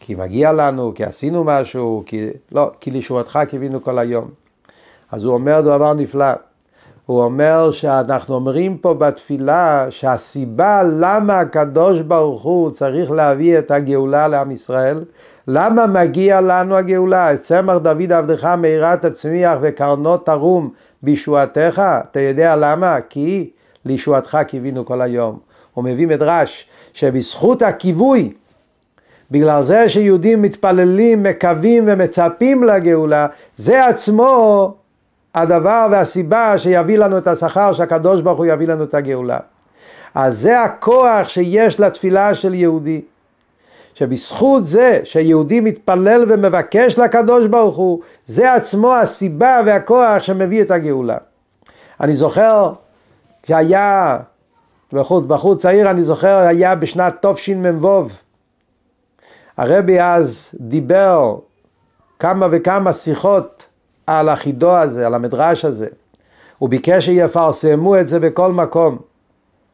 כי 0.00 0.14
מגיע 0.14 0.52
לנו, 0.52 0.92
כי 0.94 1.04
עשינו 1.04 1.44
משהו, 1.44 2.02
כי, 2.06 2.28
לא, 2.52 2.70
כי 2.80 2.90
לישועתך 2.90 3.38
קיווינו 3.48 3.82
כל 3.82 3.98
היום. 3.98 4.28
אז 5.12 5.24
הוא 5.24 5.34
אומר 5.34 5.60
דבר 5.60 5.94
נפלא. 5.94 6.32
הוא 7.06 7.22
אומר 7.22 7.70
שאנחנו 7.72 8.34
אומרים 8.34 8.76
פה 8.76 8.94
בתפילה 8.94 9.86
שהסיבה 9.90 10.82
למה 10.82 11.40
הקדוש 11.40 12.00
ברוך 12.00 12.42
הוא 12.42 12.70
צריך 12.70 13.10
להביא 13.10 13.58
את 13.58 13.70
הגאולה 13.70 14.28
לעם 14.28 14.50
ישראל, 14.50 15.04
למה 15.48 15.86
מגיע 15.86 16.40
לנו 16.40 16.76
הגאולה? 16.76 17.36
צמח 17.36 17.76
דוד 17.76 18.12
עבדך 18.12 18.44
מהרה 18.44 18.96
תצמיח 18.96 19.58
וקרנות 19.62 20.26
תרום 20.26 20.70
בישועתך, 21.02 21.82
אתה 22.10 22.20
יודע 22.20 22.56
למה? 22.56 22.96
כי 23.08 23.50
לישועתך 23.84 24.38
קיווינו 24.46 24.84
כל 24.84 25.02
היום. 25.02 25.38
הוא 25.74 25.84
מביא 25.84 26.06
מדרש 26.06 26.66
שבזכות 26.92 27.62
הכיווי, 27.62 28.32
בגלל 29.30 29.62
זה 29.62 29.88
שיהודים 29.88 30.42
מתפללים, 30.42 31.22
מקווים 31.22 31.84
ומצפים 31.86 32.64
לגאולה, 32.64 33.26
זה 33.56 33.86
עצמו 33.86 34.74
הדבר 35.34 35.86
והסיבה 35.90 36.58
שיביא 36.58 36.98
לנו 36.98 37.18
את 37.18 37.26
השכר 37.26 37.72
שהקדוש 37.72 38.20
ברוך 38.20 38.38
הוא 38.38 38.46
יביא 38.46 38.66
לנו 38.66 38.84
את 38.84 38.94
הגאולה. 38.94 39.38
אז 40.14 40.38
זה 40.38 40.62
הכוח 40.62 41.28
שיש 41.28 41.80
לתפילה 41.80 42.34
של 42.34 42.54
יהודי. 42.54 43.00
שבזכות 43.94 44.66
זה 44.66 45.00
שיהודי 45.04 45.60
מתפלל 45.60 46.24
ומבקש 46.28 46.98
לקדוש 46.98 47.46
ברוך 47.46 47.76
הוא, 47.76 48.00
זה 48.26 48.54
עצמו 48.54 48.94
הסיבה 48.94 49.60
והכוח 49.66 50.22
שמביא 50.22 50.62
את 50.62 50.70
הגאולה. 50.70 51.16
אני 52.00 52.14
זוכר 52.14 52.72
שהיה, 53.46 54.18
בחור, 54.92 55.20
בחור 55.20 55.54
צעיר 55.54 55.90
אני 55.90 56.02
זוכר, 56.02 56.36
היה 56.36 56.74
בשנת 56.74 57.26
תשמ"ו, 57.26 58.06
הרבי 59.58 60.00
אז 60.00 60.50
דיבר 60.60 61.36
כמה 62.18 62.46
וכמה 62.50 62.92
שיחות 62.92 63.66
על 64.06 64.28
החידו 64.28 64.76
הזה, 64.76 65.06
על 65.06 65.14
המדרש 65.14 65.64
הזה. 65.64 65.86
הוא 66.58 66.68
ביקש 66.68 67.04
שיפרסמו 67.04 68.00
את 68.00 68.08
זה 68.08 68.20
בכל 68.20 68.52
מקום. 68.52 68.98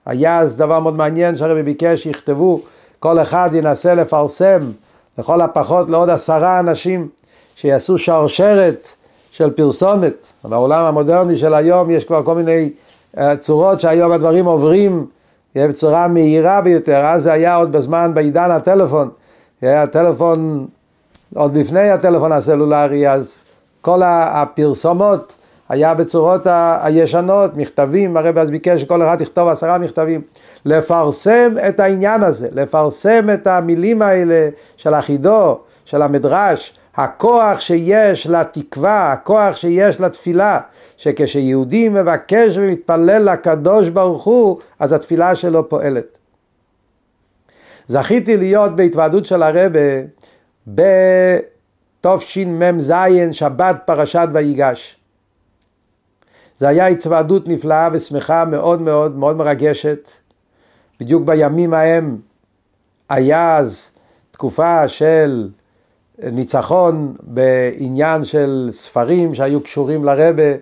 היה 0.07 0.39
אז 0.39 0.57
דבר 0.57 0.81
מאוד 0.81 0.95
מעניין 0.95 1.37
שהרבי 1.37 1.63
ביקש 1.63 2.03
שיכתבו, 2.03 2.61
כל 2.99 3.23
אחד 3.23 3.51
ינסה 3.53 3.95
לפרסם 3.95 4.61
לכל 5.19 5.41
הפחות 5.41 5.91
לעוד 5.91 6.11
עשרה 6.11 6.59
אנשים 6.59 7.09
שיעשו 7.57 7.99
שרשרת 7.99 8.89
של 9.31 9.51
פרסומת. 9.51 10.27
בעולם 10.45 10.87
המודרני 10.87 11.37
של 11.37 11.55
היום 11.55 11.91
יש 11.91 12.05
כבר 12.05 12.23
כל 12.23 12.35
מיני 12.35 12.71
uh, 13.17 13.21
צורות 13.41 13.81
שהיום 13.81 14.13
הדברים 14.13 14.45
עוברים 14.45 15.07
בצורה 15.57 16.09
מהירה 16.09 16.61
ביותר. 16.61 16.97
אז 16.97 17.23
זה 17.23 17.33
היה 17.33 17.57
עוד 17.57 17.73
בזמן, 17.73 18.11
בעידן 18.15 18.51
הטלפון. 18.51 19.11
הטלפון, 19.69 20.67
עוד 21.35 21.57
לפני 21.57 21.91
הטלפון 21.91 22.33
הסלולרי, 22.33 23.11
אז 23.11 23.45
כל 23.81 24.01
הפרסומות 24.05 25.37
היה 25.69 25.95
בצורות 25.95 26.47
הישנות, 26.81 27.57
מכתבים, 27.57 28.17
הרב 28.17 28.39
אז 28.39 28.51
ביקש 28.51 28.81
שכל 28.81 29.03
אחד 29.03 29.21
יכתוב 29.21 29.49
עשרה 29.49 29.79
מכתבים. 29.79 30.21
לפרסם 30.65 31.55
את 31.69 31.81
העניין 31.81 32.23
הזה, 32.23 32.49
לפרסם 32.53 33.27
את 33.35 33.47
המילים 33.47 34.03
האלה 34.03 34.49
של 34.77 34.95
החידו, 34.95 35.59
של 35.85 36.03
המדרש, 36.03 36.73
הכוח 36.97 37.61
שיש 37.61 38.27
לתקווה, 38.27 39.13
הכוח 39.13 39.57
שיש 39.57 40.01
לתפילה, 40.01 40.61
שכשיהודי 40.97 41.89
מבקש 41.89 42.57
ומתפלל 42.57 43.31
לקדוש 43.33 43.89
ברוך 43.89 44.25
הוא, 44.25 44.59
אז 44.79 44.93
התפילה 44.93 45.35
שלו 45.35 45.69
פועלת. 45.69 46.05
זכיתי 47.89 48.37
להיות 48.37 48.77
בהתוועדות 48.77 49.27
של 49.27 49.43
הרבה 49.43 49.81
בתשמ"ז, 50.67 52.93
שבת 53.33 53.77
פרשת 53.85 54.29
ויגש. 54.33 54.97
זה 56.59 56.69
היה 56.69 56.87
התוועדות 56.87 57.49
נפלאה 57.49 57.89
ושמחה 57.93 58.45
מאוד 58.45 58.83
מאוד 58.83 59.17
מאוד 59.17 59.37
מרגשת. 59.37 60.11
בדיוק 61.01 61.23
בימים 61.23 61.75
ההם 61.75 62.19
היה 63.09 63.57
אז 63.57 63.91
תקופה 64.31 64.89
של 64.89 65.49
ניצחון 66.19 67.15
בעניין 67.21 68.25
של 68.25 68.69
ספרים 68.73 69.35
שהיו 69.35 69.61
קשורים 69.61 70.05
לרבה, 70.05 70.53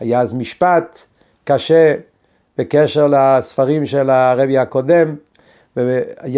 היה 0.00 0.20
אז 0.20 0.32
משפט 0.32 0.98
קשה 1.44 1.94
בקשר 2.58 3.06
לספרים 3.06 3.86
של 3.86 4.10
הרבי 4.10 4.58
הקודם, 4.58 5.14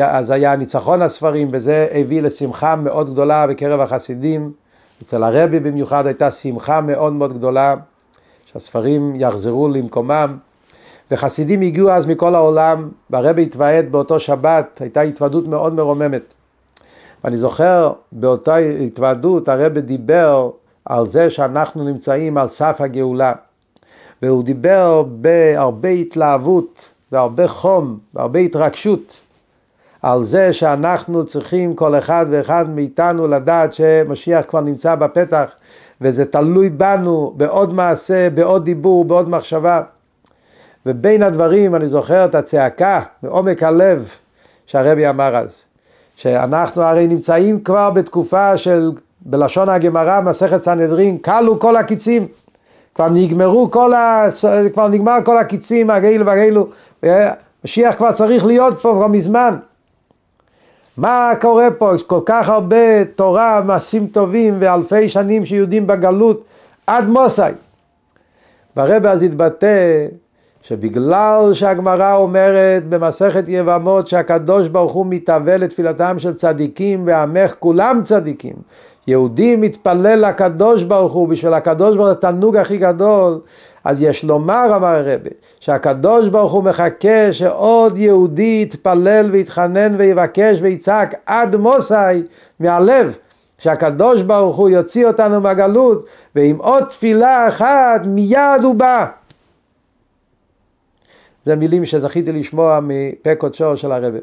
אז 0.01 0.31
היה 0.31 0.57
ניצחון 0.57 1.03
הספרים 1.03 1.49
וזה 1.51 1.89
הביא 1.93 2.23
לשמחה 2.23 2.77
מאוד 2.77 3.11
גדולה 3.11 3.47
בקרב 3.47 3.81
החסידים, 3.81 4.53
אצל 5.03 5.23
הרבי 5.23 5.61
במיוחד 5.61 6.07
הייתה 6.07 6.31
שמחה 6.31 6.81
מאוד 6.81 7.13
מאוד 7.13 7.33
גדולה 7.33 7.75
שהספרים 8.47 9.13
יחזרו 9.17 9.69
למקומם. 9.69 10.37
וחסידים 11.11 11.61
הגיעו 11.61 11.91
אז 11.91 12.07
מכל 12.07 12.35
העולם. 12.35 12.89
והרבי 13.11 13.43
התוועד 13.43 13.93
באותו 13.93 14.21
שבת, 14.21 14.81
הייתה 14.81 15.01
התוועדות 15.01 15.49
מאוד 15.49 15.75
מרוממת. 15.75 16.23
ואני 17.25 17.37
זוכר 17.37 17.93
באותה 18.13 18.57
התוועדות 18.57 19.49
הרבי 19.49 19.81
דיבר 19.81 20.51
על 20.85 21.07
זה 21.07 21.31
שאנחנו 21.31 21.85
נמצאים 21.85 22.39
על 22.39 22.49
סף 22.49 22.81
הגאולה. 22.81 23.33
והוא 24.23 24.45
דיבר 24.45 25.03
בהרבה 25.03 25.89
התלהבות 25.89 26.91
והרבה 27.13 27.49
חום 27.49 27.99
והרבה 28.15 28.39
התרגשות 28.39 29.21
על 30.05 30.25
זה 30.25 30.53
שאנחנו 30.53 31.25
צריכים 31.25 31.75
כל 31.75 31.99
אחד 31.99 32.27
ואחד 32.31 32.65
מאיתנו 32.69 33.29
לדעת 33.29 33.75
שמשיח 33.75 34.45
כבר 34.49 34.61
נמצא 34.61 34.95
בפתח 34.95 35.53
וזה 36.01 36.25
תלוי 36.25 36.71
בנו 36.71 37.33
בעוד 37.37 37.75
מעשה, 37.75 38.31
בעוד 38.31 38.65
דיבור, 38.65 39.05
בעוד 39.05 39.29
מחשבה. 39.29 39.81
ובין 40.87 41.23
הדברים 41.23 41.75
אני 41.75 41.89
זוכר 41.89 42.25
את 42.25 42.35
הצעקה 42.35 43.01
מעומק 43.23 43.63
הלב 43.63 44.09
שהרבי 44.67 45.09
אמר 45.09 45.37
אז, 45.37 45.63
שאנחנו 46.17 46.83
הרי 46.83 47.07
נמצאים 47.07 47.61
כבר 47.61 47.91
בתקופה 47.91 48.59
של, 48.59 48.93
בלשון 49.21 49.69
הגמרא, 49.69 50.21
מסכת 50.21 50.63
סנהדרין, 50.63 51.19
כלו 51.19 51.61
כל 51.61 51.77
הקיצים. 51.77 52.27
כבר 52.95 53.09
נגמרו 53.09 53.71
כל 53.71 53.95
ה... 53.95 54.25
כבר 54.73 54.89
נגמר 54.89 55.17
כל 55.25 55.39
הקיצים, 55.39 55.91
הגאילו 55.91 56.27
והגאילו, 56.27 56.67
משיח 57.65 57.95
כבר 57.95 58.13
צריך 58.13 58.47
להיות 58.47 58.81
פה 58.81 58.93
כבר 58.97 59.07
מזמן. 59.07 59.57
מה 60.97 61.33
קורה 61.41 61.69
פה? 61.79 61.95
יש 61.95 62.03
כל 62.03 62.21
כך 62.27 62.49
הרבה 62.49 63.05
תורה, 63.05 63.61
מעשים 63.65 64.07
טובים 64.07 64.57
ואלפי 64.59 65.09
שנים 65.09 65.47
שיהודים 65.47 65.87
בגלות 65.87 66.45
עד 66.87 67.09
מוסאי. 67.09 67.53
והרבה 68.77 69.11
אז 69.11 69.23
התבטא 69.23 70.07
שבגלל 70.63 71.51
שהגמרא 71.53 72.17
אומרת 72.17 72.89
במסכת 72.89 73.45
יבמות 73.49 74.07
שהקדוש 74.07 74.69
ברוך 74.69 74.93
הוא 74.93 75.07
מתהווה 75.09 75.57
לתפילתם 75.57 76.19
של 76.19 76.35
צדיקים 76.35 77.03
ועמך 77.07 77.55
כולם 77.59 78.01
צדיקים 78.05 78.55
יהודי 79.07 79.57
מתפלל 79.57 80.29
לקדוש 80.29 80.83
ברוך 80.83 81.13
הוא 81.13 81.29
בשביל 81.29 81.55
הקדוש 81.55 81.97
ברוך 81.97 82.07
הוא 82.07 82.13
התענוג 82.13 82.57
הכי 82.57 82.79
גדול 82.79 83.41
אז 83.85 84.03
יש 84.03 84.25
לומר 84.25 84.77
אמר 84.77 84.87
הרבי 84.87 85.31
שהקדוש 85.61 86.29
ברוך 86.29 86.53
הוא 86.53 86.65
מחכה 86.65 87.33
שעוד 87.33 87.99
יהודי 87.99 88.61
יתפלל 88.63 89.31
ויתחנן 89.33 89.95
ויבקש 89.99 90.59
ויצעק 90.63 91.15
עד 91.27 91.57
מוסאי 91.57 92.23
מהלב 92.61 93.19
שהקדוש 93.59 94.23
ברוך 94.23 94.57
הוא 94.57 94.69
יוציא 94.69 95.07
אותנו 95.07 95.41
מהגלות 95.41 96.07
ועם 96.35 96.57
עוד 96.57 96.85
תפילה 96.85 97.49
אחת 97.49 98.01
מיד 98.05 98.63
הוא 98.63 98.75
בא 98.75 99.07
זה 101.45 101.57
מילים 101.57 101.85
שזכיתי 101.85 102.33
לשמוע 102.33 102.81
מפה 102.83 103.35
קודשו 103.35 103.77
של 103.77 103.93
הרבי. 103.93 104.19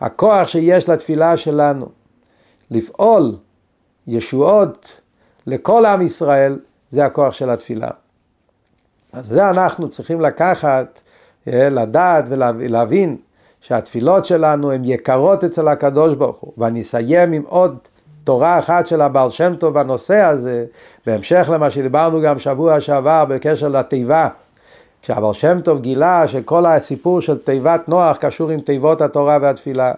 הכוח 0.00 0.48
שיש 0.48 0.88
לתפילה 0.88 1.36
שלנו 1.36 1.88
לפעול 2.70 3.36
ישועות 4.06 5.00
לכל 5.46 5.86
עם 5.86 6.02
ישראל, 6.02 6.58
זה 6.90 7.04
הכוח 7.04 7.32
של 7.32 7.50
התפילה. 7.50 7.88
אז 9.14 9.26
זה 9.26 9.50
אנחנו 9.50 9.88
צריכים 9.88 10.20
לקחת, 10.20 11.00
אה, 11.48 11.68
לדעת 11.68 12.24
ולהבין 12.28 13.16
שהתפילות 13.60 14.24
שלנו 14.24 14.72
הן 14.72 14.82
יקרות 14.84 15.44
אצל 15.44 15.68
הקדוש 15.68 16.14
ברוך 16.14 16.36
הוא. 16.40 16.52
ואני 16.58 16.80
אסיים 16.80 17.32
עם 17.32 17.42
עוד 17.48 17.78
תורה 18.24 18.58
אחת 18.58 18.86
של 18.86 19.00
הבעל 19.00 19.30
שם 19.30 19.54
טוב 19.54 19.74
בנושא 19.74 20.20
הזה, 20.20 20.64
בהמשך 21.06 21.48
למה 21.52 21.70
שדיברנו 21.70 22.20
גם 22.20 22.38
שבוע 22.38 22.80
שעבר 22.80 23.24
בקשר 23.24 23.68
לתיבה. 23.68 24.28
כשהבעל 25.02 25.32
שם 25.32 25.60
טוב 25.60 25.80
גילה 25.80 26.28
שכל 26.28 26.66
הסיפור 26.66 27.20
של 27.20 27.38
תיבת 27.38 27.88
נוח 27.88 28.16
קשור 28.16 28.50
עם 28.50 28.60
תיבות 28.60 29.00
התורה 29.00 29.38
והתפילה. 29.42 29.92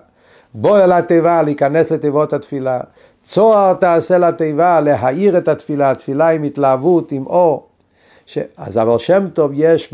בוא 0.55 0.79
אל 0.79 0.93
התיבה, 0.93 1.43
להיכנס 1.43 1.91
לתיבות 1.91 2.33
התפילה. 2.33 2.81
צוהר 3.21 3.75
תעשה 3.75 4.19
לתיבה, 4.19 4.81
להאיר 4.81 5.39
את 5.39 5.49
התפילה, 5.49 5.91
התפילה 5.91 6.29
עם 6.29 6.43
התלהבות, 6.43 7.13
עם 7.13 7.27
אור. 7.27 7.67
ש... 8.27 8.39
אז 8.57 8.79
אבל 8.79 8.99
שם 8.99 9.31
טוב 9.31 9.51
יש 9.55 9.93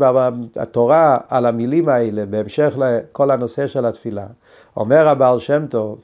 בתורה 0.55 1.17
על 1.27 1.45
המילים 1.45 1.89
האלה, 1.89 2.25
בהמשך 2.25 2.73
לכל 2.77 3.31
הנושא 3.31 3.67
של 3.67 3.85
התפילה. 3.85 4.27
אומר 4.77 5.07
הבעל 5.07 5.39
שם 5.39 5.67
טוב, 5.67 5.99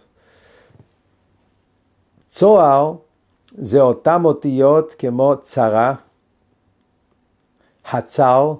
צוהר 2.27 2.93
זה 3.57 3.82
אותם 3.82 4.25
אותיות 4.25 4.95
כמו 4.97 5.36
צרה, 5.41 5.93
הצר, 7.91 8.53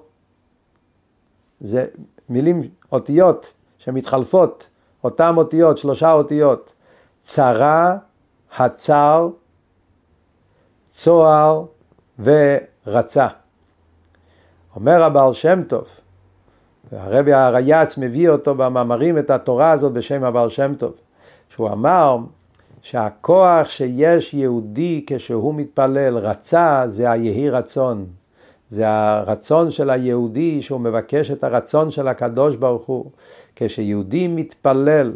זה 1.60 1.86
מילים, 2.28 2.62
אותיות 2.92 3.52
שמתחלפות, 3.78 4.68
אותן 5.04 5.34
אותיות, 5.36 5.78
שלושה 5.78 6.12
אותיות, 6.12 6.72
צרה, 7.22 7.96
הצר, 8.58 9.28
צוהר 10.88 11.64
ורצה. 12.18 13.28
אומר 14.76 15.02
הבעל 15.02 15.34
שם 15.34 15.62
טוב, 15.68 15.84
והרבי 16.92 17.32
הרייץ 17.32 17.98
מביא 17.98 18.28
אותו 18.28 18.54
במאמרים 18.54 19.18
את 19.18 19.30
התורה 19.30 19.70
הזאת 19.70 19.92
בשם 19.92 20.24
הבעל 20.24 20.48
שם 20.48 20.74
טוב, 20.78 20.92
שהוא 21.48 21.70
אמר 21.70 22.16
שהכוח 22.82 23.70
שיש 23.70 24.34
יהודי 24.34 25.04
כשהוא 25.06 25.54
מתפלל 25.54 26.18
רצה 26.18 26.82
זה 26.86 27.10
היהי 27.10 27.50
רצון. 27.50 28.06
זה 28.70 28.88
הרצון 28.88 29.70
של 29.70 29.90
היהודי 29.90 30.62
שהוא 30.62 30.80
מבקש 30.80 31.30
את 31.30 31.44
הרצון 31.44 31.90
של 31.90 32.08
הקדוש 32.08 32.56
ברוך 32.56 32.86
הוא. 32.86 33.10
כשיהודי 33.56 34.28
מתפלל 34.28 35.12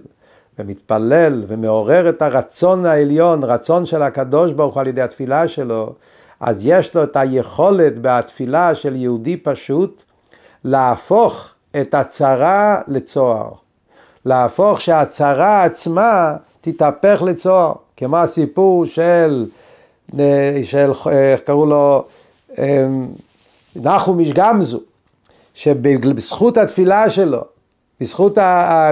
ומתפלל 0.59 1.45
ומעורר 1.49 2.09
את 2.09 2.23
הרצון 2.23 2.87
העליון, 2.87 3.45
רצון 3.45 3.87
של 3.87 4.03
הקדוש 4.03 4.53
ברוך 4.53 4.75
הוא 4.75 4.81
על 4.81 4.87
ידי 4.87 5.03
התפילה 5.03 5.49
שלו, 5.49 5.95
אז 6.41 6.67
יש 6.67 6.95
לו 6.95 7.03
את 7.03 7.17
היכולת 7.17 7.93
בתפילה 8.01 8.75
של 8.75 8.97
יהודי 8.97 9.37
פשוט 9.37 10.03
להפוך 10.65 11.49
את 11.81 11.95
הצרה 11.95 12.81
לצוהר. 12.89 13.51
להפוך 14.25 14.81
שהצרה 14.81 15.65
עצמה 15.65 16.37
תתהפך 16.61 17.23
לצוהר, 17.27 17.73
כמו 17.97 18.17
הסיפור 18.17 18.87
של, 18.87 19.47
של 20.63 20.93
איך 21.11 21.41
קראו 21.41 21.67
לו, 21.67 22.05
אמ, 22.59 23.07
נחומיש 23.77 24.33
גמזו, 24.33 24.81
שבזכות 25.55 26.57
התפילה 26.57 27.11
שלו, 27.11 27.41
בזכות 28.01 28.39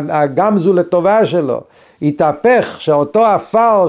הגמזו 0.08 0.72
לטובה 0.72 1.26
שלו, 1.26 1.60
התהפך 2.02 2.76
שאותו 2.78 3.26
עפר 3.26 3.88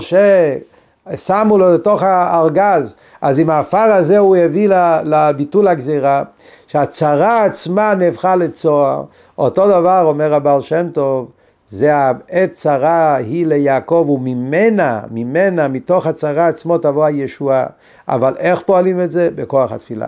ששמו 1.12 1.58
לו 1.58 1.74
לתוך 1.74 2.04
הארגז, 2.04 2.95
אז 3.22 3.39
עם 3.39 3.49
העפר 3.49 3.78
הזה 3.78 4.18
הוא 4.18 4.36
הביא 4.36 4.70
לביטול 5.04 5.68
הגזירה, 5.68 6.24
שהצרה 6.68 7.45
עצמה 7.45 7.95
נהפכה 7.95 8.36
לצוהר, 8.36 9.04
אותו 9.38 9.68
דבר 9.68 10.04
אומר 10.06 10.34
הבעל 10.34 10.62
שם 10.62 10.89
טוב, 10.93 11.32
זה 11.68 11.95
העת 11.95 12.51
צרה 12.51 13.16
היא 13.16 13.45
ליעקב 13.45 14.06
וממנה, 14.10 15.01
ממנה, 15.12 15.68
מתוך 15.68 16.08
הצרה 16.08 16.47
עצמו 16.47 16.78
תבוא 16.78 17.06
הישועה. 17.06 17.66
אבל 18.08 18.36
איך 18.38 18.62
פועלים 18.66 19.01
את 19.01 19.12
זה? 19.12 19.30
בכוח 19.36 19.72
התפילה. 19.72 20.08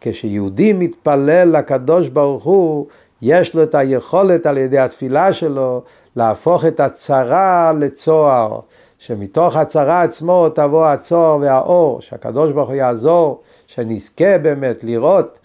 כשיהודי 0.00 0.72
מתפלל 0.72 1.56
לקדוש 1.58 2.08
ברוך 2.08 2.44
הוא, 2.44 2.86
יש 3.22 3.54
לו 3.54 3.62
את 3.62 3.74
היכולת 3.74 4.46
על 4.46 4.58
ידי 4.58 4.78
התפילה 4.78 5.32
שלו 5.32 5.82
להפוך 6.16 6.64
את 6.64 6.80
הצרה 6.80 7.72
לצוהר, 7.78 8.60
שמתוך 9.04 9.56
הצרה 9.56 10.02
עצמו 10.02 10.48
תבוא 10.48 10.86
הצוהר 10.86 11.38
והאור, 11.40 12.00
שהקדוש 12.00 12.52
ברוך 12.52 12.68
הוא 12.68 12.76
יעזור, 12.76 13.40
שנזכה 13.66 14.38
באמת 14.38 14.84
לראות 14.84 15.38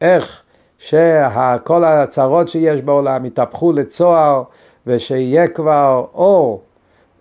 איך 0.00 0.42
שכל 0.78 1.84
הצרות 1.84 2.48
שיש 2.48 2.80
בעולם 2.80 3.24
יתהפכו 3.24 3.72
לצוהר 3.72 4.42
ושיהיה 4.86 5.48
כבר 5.48 6.04
אור, 6.14 6.62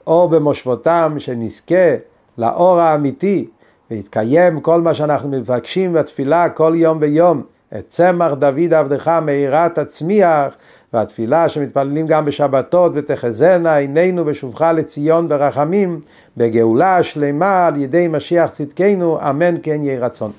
אור 0.07 0.29
במושבותם, 0.29 1.15
שנזכה 1.17 1.95
לאור 2.37 2.79
האמיתי. 2.79 3.47
ויתקיים 3.91 4.59
כל 4.59 4.81
מה 4.81 4.93
שאנחנו 4.93 5.29
מבקשים 5.29 5.93
בתפילה 5.93 6.49
כל 6.49 6.73
יום 6.75 6.97
ויום. 7.01 7.43
את 7.77 7.85
צמח 7.87 8.31
דוד 8.31 8.73
עבדך 8.73 9.07
מאירת 9.07 9.77
הצמיח, 9.77 10.53
והתפילה 10.93 11.49
שמתפללים 11.49 12.07
גם 12.07 12.25
בשבתות 12.25 12.91
ותחזינה 12.95 13.75
עינינו 13.75 14.25
בשובך 14.25 14.61
לציון 14.61 15.27
ברחמים, 15.27 16.01
בגאולה 16.37 17.03
שלמה 17.03 17.67
על 17.67 17.77
ידי 17.77 18.07
משיח 18.07 18.51
צדקנו, 18.51 19.29
אמן 19.29 19.55
כן 19.63 19.83
יהי 19.83 19.97
רצון. 19.99 20.31